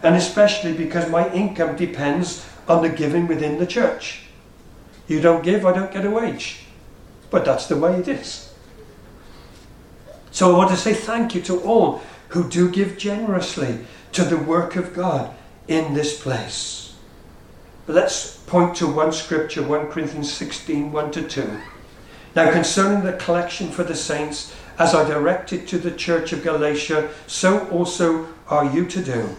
And 0.02 0.16
especially 0.16 0.74
because 0.74 1.10
my 1.10 1.32
income 1.32 1.76
depends 1.76 2.46
on 2.68 2.82
the 2.82 2.90
giving 2.90 3.28
within 3.28 3.60
the 3.60 3.68
church. 3.68 4.24
You 5.08 5.22
don't 5.22 5.44
give, 5.44 5.66
I 5.66 5.74
don't 5.74 5.92
get 5.92 6.06
a 6.06 6.10
wage. 6.10 6.66
But 7.30 7.46
that's 7.46 7.68
the 7.68 7.78
way 7.78 8.00
it 8.00 8.08
is. 8.08 8.54
So 10.32 10.54
I 10.54 10.58
want 10.58 10.72
to 10.72 10.78
say 10.78 10.94
thank 10.94 11.36
you 11.36 11.42
to 11.44 11.62
all 11.62 12.02
who 12.34 12.50
do 12.50 12.70
give 12.70 12.98
generously 12.98 13.78
to 14.12 14.24
the 14.24 14.38
work 14.38 14.76
of 14.76 14.94
God 14.96 15.34
in 15.68 15.94
this 15.94 16.20
place. 16.20 16.96
But 17.86 17.96
let's 17.96 18.38
point 18.38 18.76
to 18.78 18.88
one 18.88 19.12
scripture, 19.12 19.62
1 19.62 19.92
Corinthians 19.92 20.34
16 20.34 20.92
1 20.92 21.12
to 21.12 21.28
2. 21.28 21.60
Now, 22.36 22.52
concerning 22.52 23.04
the 23.04 23.14
collection 23.14 23.70
for 23.70 23.84
the 23.84 23.96
saints, 23.96 24.56
as 24.80 24.96
I 24.96 25.08
directed 25.08 25.68
to 25.68 25.78
the 25.78 25.92
church 25.92 26.34
of 26.34 26.44
Galatia, 26.44 27.12
so 27.28 27.68
also 27.70 28.28
are 28.48 28.66
you 28.66 28.88
to 28.88 29.04
do. 29.04 29.36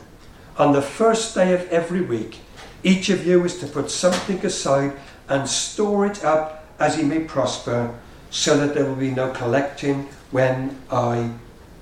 On 0.57 0.73
the 0.73 0.83
first 0.83 1.35
day 1.35 1.53
of 1.53 1.69
every 1.71 2.01
week, 2.01 2.39
each 2.85 3.11
of 3.11 3.27
you 3.27 3.45
is 3.45 3.59
to 3.59 3.67
put 3.67 3.91
something 3.91 4.45
aside 4.47 4.93
and 5.29 5.49
store 5.49 6.07
it 6.07 6.25
up 6.25 6.65
as 6.79 6.97
he 6.97 7.03
may 7.03 7.21
prosper, 7.21 7.93
so 8.31 8.57
that 8.57 8.75
there 8.75 8.85
will 8.85 8.95
be 8.95 9.11
no 9.11 9.33
collecting 9.33 10.09
when 10.31 10.79
I 10.93 11.33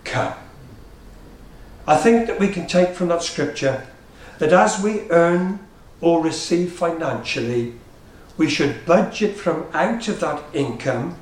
come. 0.04 0.32
I 1.86 1.96
think 1.96 2.26
that 2.26 2.38
we 2.38 2.48
can 2.48 2.66
take 2.66 2.90
from 2.90 3.08
that 3.08 3.22
scripture 3.22 3.86
that 4.38 4.52
as 4.52 4.82
we 4.82 5.10
earn 5.10 5.60
or 6.00 6.22
receive 6.22 6.72
financially, 6.72 7.74
we 8.36 8.48
should 8.48 8.86
budget 8.86 9.36
from 9.36 9.66
out 9.72 10.08
of 10.08 10.20
that 10.20 10.42
income 10.54 11.16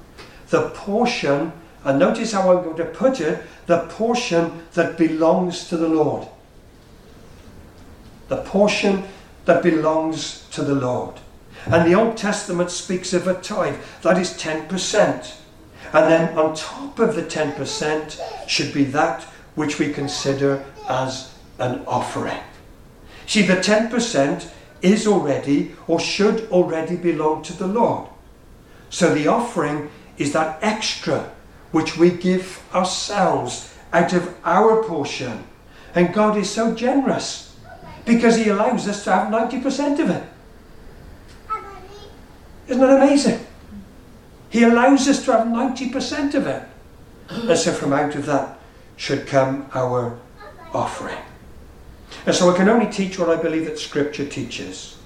the 0.50 0.70
portion, 0.70 1.52
and 1.84 1.98
notice 1.98 2.32
how 2.32 2.50
I'm 2.50 2.64
going 2.64 2.76
to 2.76 2.84
put 2.84 3.20
it, 3.20 3.42
the 3.66 3.86
portion 3.86 4.66
that 4.74 4.98
belongs 4.98 5.68
to 5.68 5.76
the 5.76 5.88
Lord. 5.88 6.28
The 8.28 8.38
portion 8.38 9.04
that 9.44 9.62
belongs 9.62 10.48
to 10.50 10.62
the 10.62 10.74
Lord. 10.74 11.14
And 11.66 11.90
the 11.90 11.98
Old 11.98 12.16
Testament 12.16 12.70
speaks 12.70 13.12
of 13.12 13.26
a 13.26 13.34
tithe, 13.40 13.76
that 14.02 14.18
is 14.18 14.32
10%. 14.34 15.34
And 15.92 16.10
then 16.10 16.36
on 16.36 16.54
top 16.54 16.98
of 16.98 17.14
the 17.14 17.22
10% 17.22 18.48
should 18.48 18.74
be 18.74 18.84
that 18.84 19.26
which 19.60 19.78
we 19.78 19.92
consider 19.92 20.64
as 20.88 21.34
an 21.58 21.84
offering. 21.86 22.40
See, 23.26 23.42
the 23.42 23.56
10% 23.56 24.50
is 24.80 25.06
already 25.06 25.72
or 25.86 26.00
should 26.00 26.48
already 26.50 26.96
belong 26.96 27.42
to 27.42 27.52
the 27.52 27.66
Lord. 27.66 28.08
So 28.88 29.14
the 29.14 29.26
offering 29.26 29.90
is 30.16 30.32
that 30.32 30.58
extra 30.62 31.30
which 31.72 31.98
we 31.98 32.08
give 32.08 32.62
ourselves 32.74 33.76
out 33.92 34.14
of 34.14 34.34
our 34.46 34.82
portion. 34.84 35.44
And 35.94 36.14
God 36.14 36.38
is 36.38 36.48
so 36.48 36.74
generous 36.74 37.54
because 38.06 38.36
He 38.36 38.48
allows 38.48 38.88
us 38.88 39.04
to 39.04 39.12
have 39.12 39.28
90% 39.28 39.98
of 39.98 40.08
it. 40.08 40.24
Isn't 42.66 42.80
that 42.80 42.96
amazing? 42.96 43.44
He 44.48 44.62
allows 44.62 45.06
us 45.06 45.22
to 45.26 45.32
have 45.32 45.46
90% 45.46 46.32
of 46.34 46.46
it. 46.46 46.62
And 47.28 47.58
so 47.58 47.72
from 47.72 47.92
out 47.92 48.14
of 48.14 48.24
that 48.24 48.59
should 49.00 49.26
come 49.26 49.66
our 49.72 50.18
offering. 50.74 51.16
And 52.26 52.34
so 52.34 52.50
I 52.52 52.56
can 52.56 52.68
only 52.68 52.92
teach 52.92 53.18
what 53.18 53.30
I 53.30 53.40
believe 53.40 53.64
that 53.64 53.78
Scripture 53.78 54.26
teaches. 54.26 54.98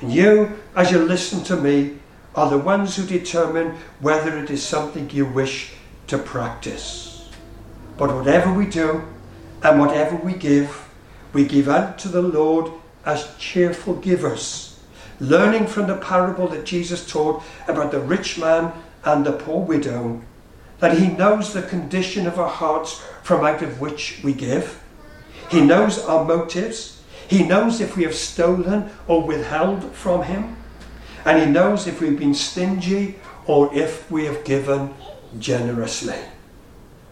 And 0.00 0.10
you, 0.10 0.58
as 0.74 0.90
you 0.90 0.98
listen 0.98 1.44
to 1.44 1.56
me, 1.56 1.98
are 2.34 2.48
the 2.48 2.56
ones 2.56 2.96
who 2.96 3.04
determine 3.04 3.76
whether 4.00 4.38
it 4.38 4.50
is 4.50 4.62
something 4.62 5.10
you 5.10 5.26
wish 5.26 5.74
to 6.06 6.16
practice. 6.16 7.28
But 7.98 8.14
whatever 8.14 8.50
we 8.50 8.64
do 8.64 9.02
and 9.62 9.78
whatever 9.78 10.16
we 10.16 10.32
give, 10.32 10.88
we 11.34 11.44
give 11.44 11.68
unto 11.68 12.08
the 12.08 12.22
Lord 12.22 12.72
as 13.04 13.36
cheerful 13.36 13.96
givers 13.96 14.72
learning 15.22 15.68
from 15.68 15.86
the 15.86 15.96
parable 15.96 16.48
that 16.48 16.64
Jesus 16.64 17.08
taught 17.08 17.42
about 17.68 17.92
the 17.92 18.00
rich 18.00 18.38
man 18.38 18.72
and 19.04 19.24
the 19.24 19.32
poor 19.32 19.64
widow, 19.64 20.20
that 20.82 20.98
he 20.98 21.06
knows 21.06 21.52
the 21.52 21.62
condition 21.62 22.26
of 22.26 22.40
our 22.40 22.48
hearts 22.48 23.00
from 23.22 23.44
out 23.44 23.62
of 23.62 23.80
which 23.80 24.18
we 24.24 24.32
give. 24.32 24.82
He 25.48 25.60
knows 25.60 26.04
our 26.06 26.24
motives. 26.24 27.00
He 27.28 27.44
knows 27.44 27.80
if 27.80 27.96
we 27.96 28.02
have 28.02 28.16
stolen 28.16 28.90
or 29.06 29.22
withheld 29.22 29.92
from 29.92 30.24
him. 30.24 30.56
And 31.24 31.40
he 31.40 31.46
knows 31.46 31.86
if 31.86 32.00
we've 32.00 32.18
been 32.18 32.34
stingy 32.34 33.20
or 33.46 33.72
if 33.72 34.10
we 34.10 34.24
have 34.24 34.42
given 34.42 34.92
generously. 35.38 36.18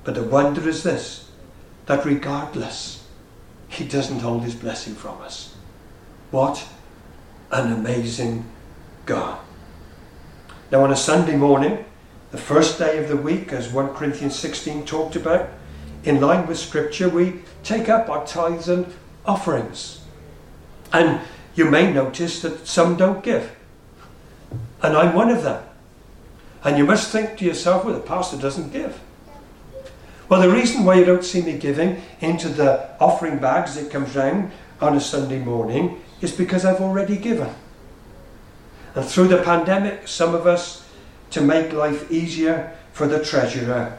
But 0.02 0.16
the 0.16 0.24
wonder 0.24 0.68
is 0.68 0.82
this 0.82 1.30
that 1.86 2.04
regardless, 2.04 3.06
he 3.68 3.84
doesn't 3.84 4.18
hold 4.18 4.42
his 4.42 4.56
blessing 4.56 4.96
from 4.96 5.20
us. 5.20 5.54
What 6.32 6.66
an 7.52 7.72
amazing 7.72 8.50
God. 9.06 9.38
Now, 10.72 10.82
on 10.82 10.90
a 10.90 10.96
Sunday 10.96 11.36
morning, 11.36 11.84
the 12.30 12.38
first 12.38 12.78
day 12.78 12.98
of 12.98 13.08
the 13.08 13.16
week, 13.16 13.52
as 13.52 13.72
1 13.72 13.94
Corinthians 13.94 14.38
16 14.38 14.86
talked 14.86 15.16
about, 15.16 15.48
in 16.04 16.20
line 16.20 16.46
with 16.46 16.58
Scripture, 16.58 17.08
we 17.08 17.40
take 17.62 17.88
up 17.88 18.08
our 18.08 18.26
tithes 18.26 18.68
and 18.68 18.86
offerings. 19.26 20.00
And 20.92 21.20
you 21.54 21.70
may 21.70 21.92
notice 21.92 22.40
that 22.42 22.66
some 22.66 22.96
don't 22.96 23.22
give. 23.22 23.54
And 24.82 24.96
I'm 24.96 25.14
one 25.14 25.30
of 25.30 25.42
them. 25.42 25.62
And 26.64 26.78
you 26.78 26.84
must 26.84 27.10
think 27.10 27.38
to 27.38 27.44
yourself, 27.44 27.84
well, 27.84 27.94
the 27.94 28.00
pastor 28.00 28.36
doesn't 28.36 28.72
give. 28.72 29.00
Well, 30.28 30.40
the 30.40 30.50
reason 30.50 30.84
why 30.84 30.94
you 30.94 31.04
don't 31.04 31.24
see 31.24 31.42
me 31.42 31.58
giving 31.58 32.00
into 32.20 32.48
the 32.48 32.88
offering 33.00 33.38
bags 33.38 33.74
that 33.74 33.90
comes 33.90 34.14
round 34.14 34.52
on 34.80 34.96
a 34.96 35.00
Sunday 35.00 35.38
morning 35.38 36.00
is 36.20 36.32
because 36.32 36.64
I've 36.64 36.80
already 36.80 37.16
given. 37.16 37.52
And 38.94 39.04
through 39.04 39.28
the 39.28 39.42
pandemic, 39.42 40.06
some 40.06 40.34
of 40.34 40.46
us, 40.46 40.86
to 41.30 41.40
make 41.40 41.72
life 41.72 42.10
easier 42.10 42.76
for 42.92 43.06
the 43.06 43.24
treasurer, 43.24 43.98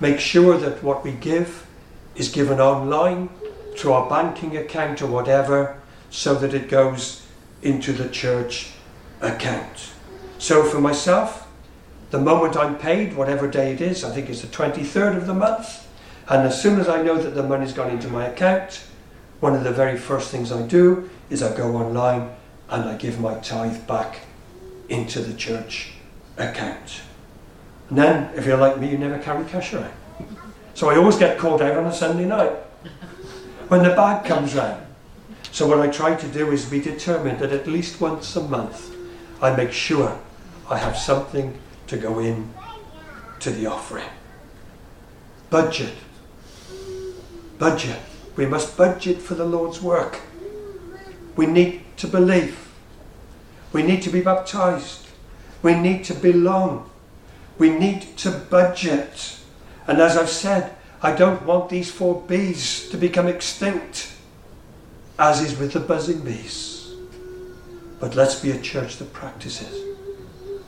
make 0.00 0.18
sure 0.18 0.56
that 0.58 0.82
what 0.82 1.04
we 1.04 1.12
give 1.12 1.66
is 2.14 2.28
given 2.28 2.60
online 2.60 3.28
through 3.76 3.92
our 3.92 4.08
banking 4.08 4.56
account 4.56 5.00
or 5.00 5.06
whatever, 5.06 5.80
so 6.10 6.34
that 6.34 6.54
it 6.54 6.68
goes 6.68 7.26
into 7.62 7.92
the 7.92 8.08
church 8.08 8.72
account. 9.20 9.90
So 10.38 10.64
for 10.64 10.80
myself, 10.80 11.46
the 12.10 12.18
moment 12.18 12.56
I'm 12.56 12.76
paid, 12.76 13.16
whatever 13.16 13.46
day 13.48 13.72
it 13.72 13.80
is, 13.80 14.02
I 14.02 14.10
think 14.10 14.28
it's 14.28 14.40
the 14.40 14.48
23rd 14.48 15.16
of 15.16 15.26
the 15.26 15.34
month, 15.34 15.86
and 16.28 16.46
as 16.46 16.60
soon 16.60 16.80
as 16.80 16.88
I 16.88 17.02
know 17.02 17.16
that 17.16 17.34
the 17.34 17.42
money's 17.42 17.72
gone 17.72 17.90
into 17.90 18.08
my 18.08 18.26
account, 18.26 18.84
one 19.40 19.54
of 19.54 19.64
the 19.64 19.72
very 19.72 19.96
first 19.96 20.30
things 20.30 20.50
I 20.50 20.62
do 20.62 21.08
is 21.28 21.42
I 21.42 21.56
go 21.56 21.76
online 21.76 22.30
and 22.68 22.84
I 22.84 22.96
give 22.96 23.20
my 23.20 23.34
tithe 23.40 23.86
back 23.86 24.20
into 24.88 25.20
the 25.20 25.34
church 25.34 25.92
account. 26.40 27.02
And 27.88 27.98
then, 27.98 28.34
if 28.34 28.46
you're 28.46 28.56
like 28.56 28.78
me, 28.78 28.90
you 28.90 28.98
never 28.98 29.18
carry 29.18 29.44
cash 29.46 29.74
around. 29.74 29.92
So 30.74 30.88
I 30.88 30.96
always 30.96 31.16
get 31.16 31.38
called 31.38 31.60
out 31.60 31.76
on 31.76 31.86
a 31.86 31.92
Sunday 31.92 32.24
night 32.24 32.52
when 33.68 33.82
the 33.82 33.90
bag 33.90 34.24
comes 34.24 34.54
round. 34.54 34.86
So 35.52 35.66
what 35.66 35.80
I 35.80 35.88
try 35.88 36.14
to 36.14 36.28
do 36.28 36.50
is 36.52 36.64
be 36.64 36.80
determined 36.80 37.40
that 37.40 37.52
at 37.52 37.66
least 37.66 38.00
once 38.00 38.34
a 38.36 38.42
month 38.42 38.94
I 39.42 39.54
make 39.54 39.72
sure 39.72 40.18
I 40.68 40.78
have 40.78 40.96
something 40.96 41.58
to 41.88 41.96
go 41.96 42.20
in 42.20 42.54
to 43.40 43.50
the 43.50 43.66
offering. 43.66 44.08
Budget. 45.50 45.94
Budget. 47.58 47.98
We 48.36 48.46
must 48.46 48.76
budget 48.76 49.18
for 49.18 49.34
the 49.34 49.44
Lord's 49.44 49.82
work. 49.82 50.20
We 51.36 51.46
need 51.46 51.82
to 51.98 52.06
believe. 52.06 52.68
We 53.72 53.82
need 53.82 54.02
to 54.02 54.10
be 54.10 54.20
baptized. 54.20 55.09
We 55.62 55.74
need 55.74 56.04
to 56.04 56.14
belong. 56.14 56.88
We 57.58 57.70
need 57.70 58.16
to 58.18 58.30
budget. 58.30 59.38
And 59.86 60.00
as 60.00 60.16
I've 60.16 60.30
said, 60.30 60.74
I 61.02 61.12
don't 61.12 61.44
want 61.44 61.68
these 61.68 61.90
four 61.90 62.22
bees 62.22 62.88
to 62.90 62.96
become 62.96 63.26
extinct, 63.26 64.12
as 65.18 65.40
is 65.40 65.58
with 65.58 65.72
the 65.72 65.80
buzzing 65.80 66.20
bees. 66.20 66.94
But 67.98 68.14
let's 68.14 68.40
be 68.40 68.50
a 68.50 68.60
church 68.60 68.96
that 68.96 69.12
practices. 69.12 69.74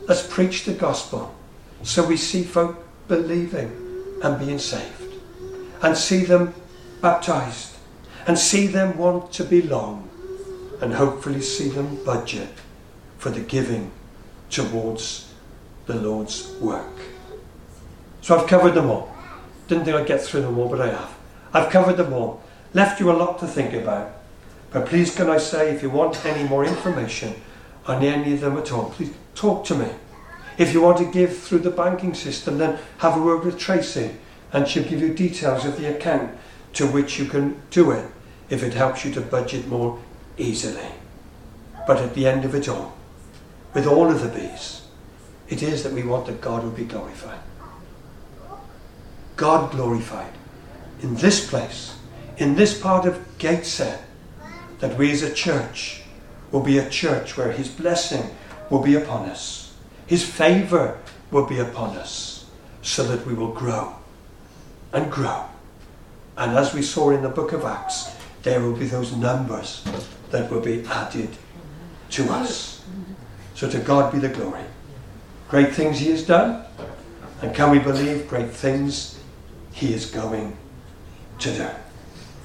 Let's 0.06 0.26
preach 0.26 0.64
the 0.64 0.74
gospel 0.74 1.34
so 1.82 2.06
we 2.06 2.16
see 2.16 2.42
folk 2.42 2.84
believing 3.08 3.70
and 4.22 4.38
being 4.38 4.58
saved, 4.58 5.14
and 5.82 5.96
see 5.96 6.24
them 6.24 6.54
baptized, 7.00 7.76
and 8.26 8.38
see 8.38 8.66
them 8.66 8.96
want 8.96 9.32
to 9.32 9.44
belong, 9.44 10.08
and 10.80 10.94
hopefully 10.94 11.40
see 11.40 11.68
them 11.68 12.02
budget 12.04 12.48
for 13.18 13.30
the 13.30 13.40
giving 13.40 13.90
towards 14.52 15.32
the 15.86 15.94
Lord's 15.94 16.52
work. 16.60 17.00
So 18.20 18.38
I've 18.38 18.46
covered 18.46 18.74
them 18.74 18.90
all. 18.90 19.12
Didn't 19.66 19.84
think 19.84 19.96
I'd 19.96 20.06
get 20.06 20.20
through 20.20 20.42
them 20.42 20.58
all, 20.58 20.68
but 20.68 20.80
I 20.80 20.88
have. 20.88 21.14
I've 21.52 21.70
covered 21.70 21.96
them 21.96 22.12
all. 22.12 22.42
Left 22.72 23.00
you 23.00 23.10
a 23.10 23.12
lot 23.12 23.38
to 23.40 23.46
think 23.46 23.72
about. 23.74 24.12
But 24.70 24.86
please, 24.86 25.14
can 25.14 25.28
I 25.28 25.38
say, 25.38 25.74
if 25.74 25.82
you 25.82 25.90
want 25.90 26.24
any 26.24 26.48
more 26.48 26.64
information 26.64 27.34
on 27.86 28.02
any 28.02 28.34
of 28.34 28.40
them 28.40 28.56
at 28.56 28.72
all, 28.72 28.90
please 28.90 29.12
talk 29.34 29.64
to 29.66 29.74
me. 29.74 29.88
If 30.58 30.72
you 30.72 30.80
want 30.80 30.98
to 30.98 31.10
give 31.10 31.36
through 31.36 31.60
the 31.60 31.70
banking 31.70 32.14
system, 32.14 32.58
then 32.58 32.78
have 32.98 33.16
a 33.16 33.22
word 33.22 33.44
with 33.44 33.58
Tracy 33.58 34.12
and 34.52 34.68
she'll 34.68 34.84
give 34.84 35.00
you 35.00 35.14
details 35.14 35.64
of 35.64 35.78
the 35.78 35.94
account 35.94 36.36
to 36.74 36.86
which 36.86 37.18
you 37.18 37.24
can 37.24 37.60
do 37.70 37.90
it 37.90 38.10
if 38.50 38.62
it 38.62 38.74
helps 38.74 39.04
you 39.04 39.12
to 39.14 39.20
budget 39.20 39.66
more 39.66 39.98
easily. 40.36 40.88
But 41.86 41.98
at 41.98 42.14
the 42.14 42.26
end 42.26 42.44
of 42.44 42.54
it 42.54 42.68
all, 42.68 42.94
with 43.74 43.86
all 43.86 44.10
of 44.10 44.20
the 44.20 44.28
bees, 44.28 44.82
it 45.48 45.62
is 45.62 45.82
that 45.82 45.92
we 45.92 46.02
want 46.02 46.26
that 46.26 46.40
God 46.40 46.62
will 46.62 46.70
be 46.70 46.84
glorified. 46.84 47.40
God 49.36 49.70
glorified 49.72 50.32
in 51.02 51.14
this 51.16 51.48
place, 51.48 51.96
in 52.36 52.54
this 52.54 52.80
part 52.80 53.06
of 53.06 53.38
Gateshead, 53.38 54.00
that 54.78 54.96
we 54.96 55.10
as 55.10 55.22
a 55.22 55.32
church 55.32 56.02
will 56.50 56.62
be 56.62 56.78
a 56.78 56.88
church 56.88 57.36
where 57.36 57.52
His 57.52 57.68
blessing 57.68 58.30
will 58.70 58.82
be 58.82 58.94
upon 58.94 59.28
us, 59.28 59.74
His 60.06 60.24
favour 60.24 60.98
will 61.30 61.46
be 61.46 61.58
upon 61.58 61.96
us, 61.96 62.46
so 62.82 63.04
that 63.04 63.26
we 63.26 63.34
will 63.34 63.52
grow 63.52 63.94
and 64.92 65.10
grow. 65.10 65.46
And 66.36 66.56
as 66.56 66.74
we 66.74 66.82
saw 66.82 67.10
in 67.10 67.22
the 67.22 67.28
book 67.28 67.52
of 67.52 67.64
Acts, 67.64 68.14
there 68.42 68.60
will 68.60 68.76
be 68.76 68.86
those 68.86 69.14
numbers 69.14 69.84
that 70.30 70.50
will 70.50 70.60
be 70.60 70.84
added 70.86 71.30
to 72.10 72.30
us. 72.30 72.84
So 73.62 73.70
to 73.70 73.78
God 73.78 74.12
be 74.12 74.18
the 74.18 74.28
glory. 74.28 74.64
Great 75.48 75.72
things 75.72 76.00
He 76.00 76.10
has 76.10 76.26
done, 76.26 76.64
and 77.42 77.54
can 77.54 77.70
we 77.70 77.78
believe 77.78 78.26
great 78.26 78.50
things 78.50 79.20
He 79.70 79.94
is 79.94 80.06
going 80.06 80.56
to 81.38 81.54
do? 81.54 81.68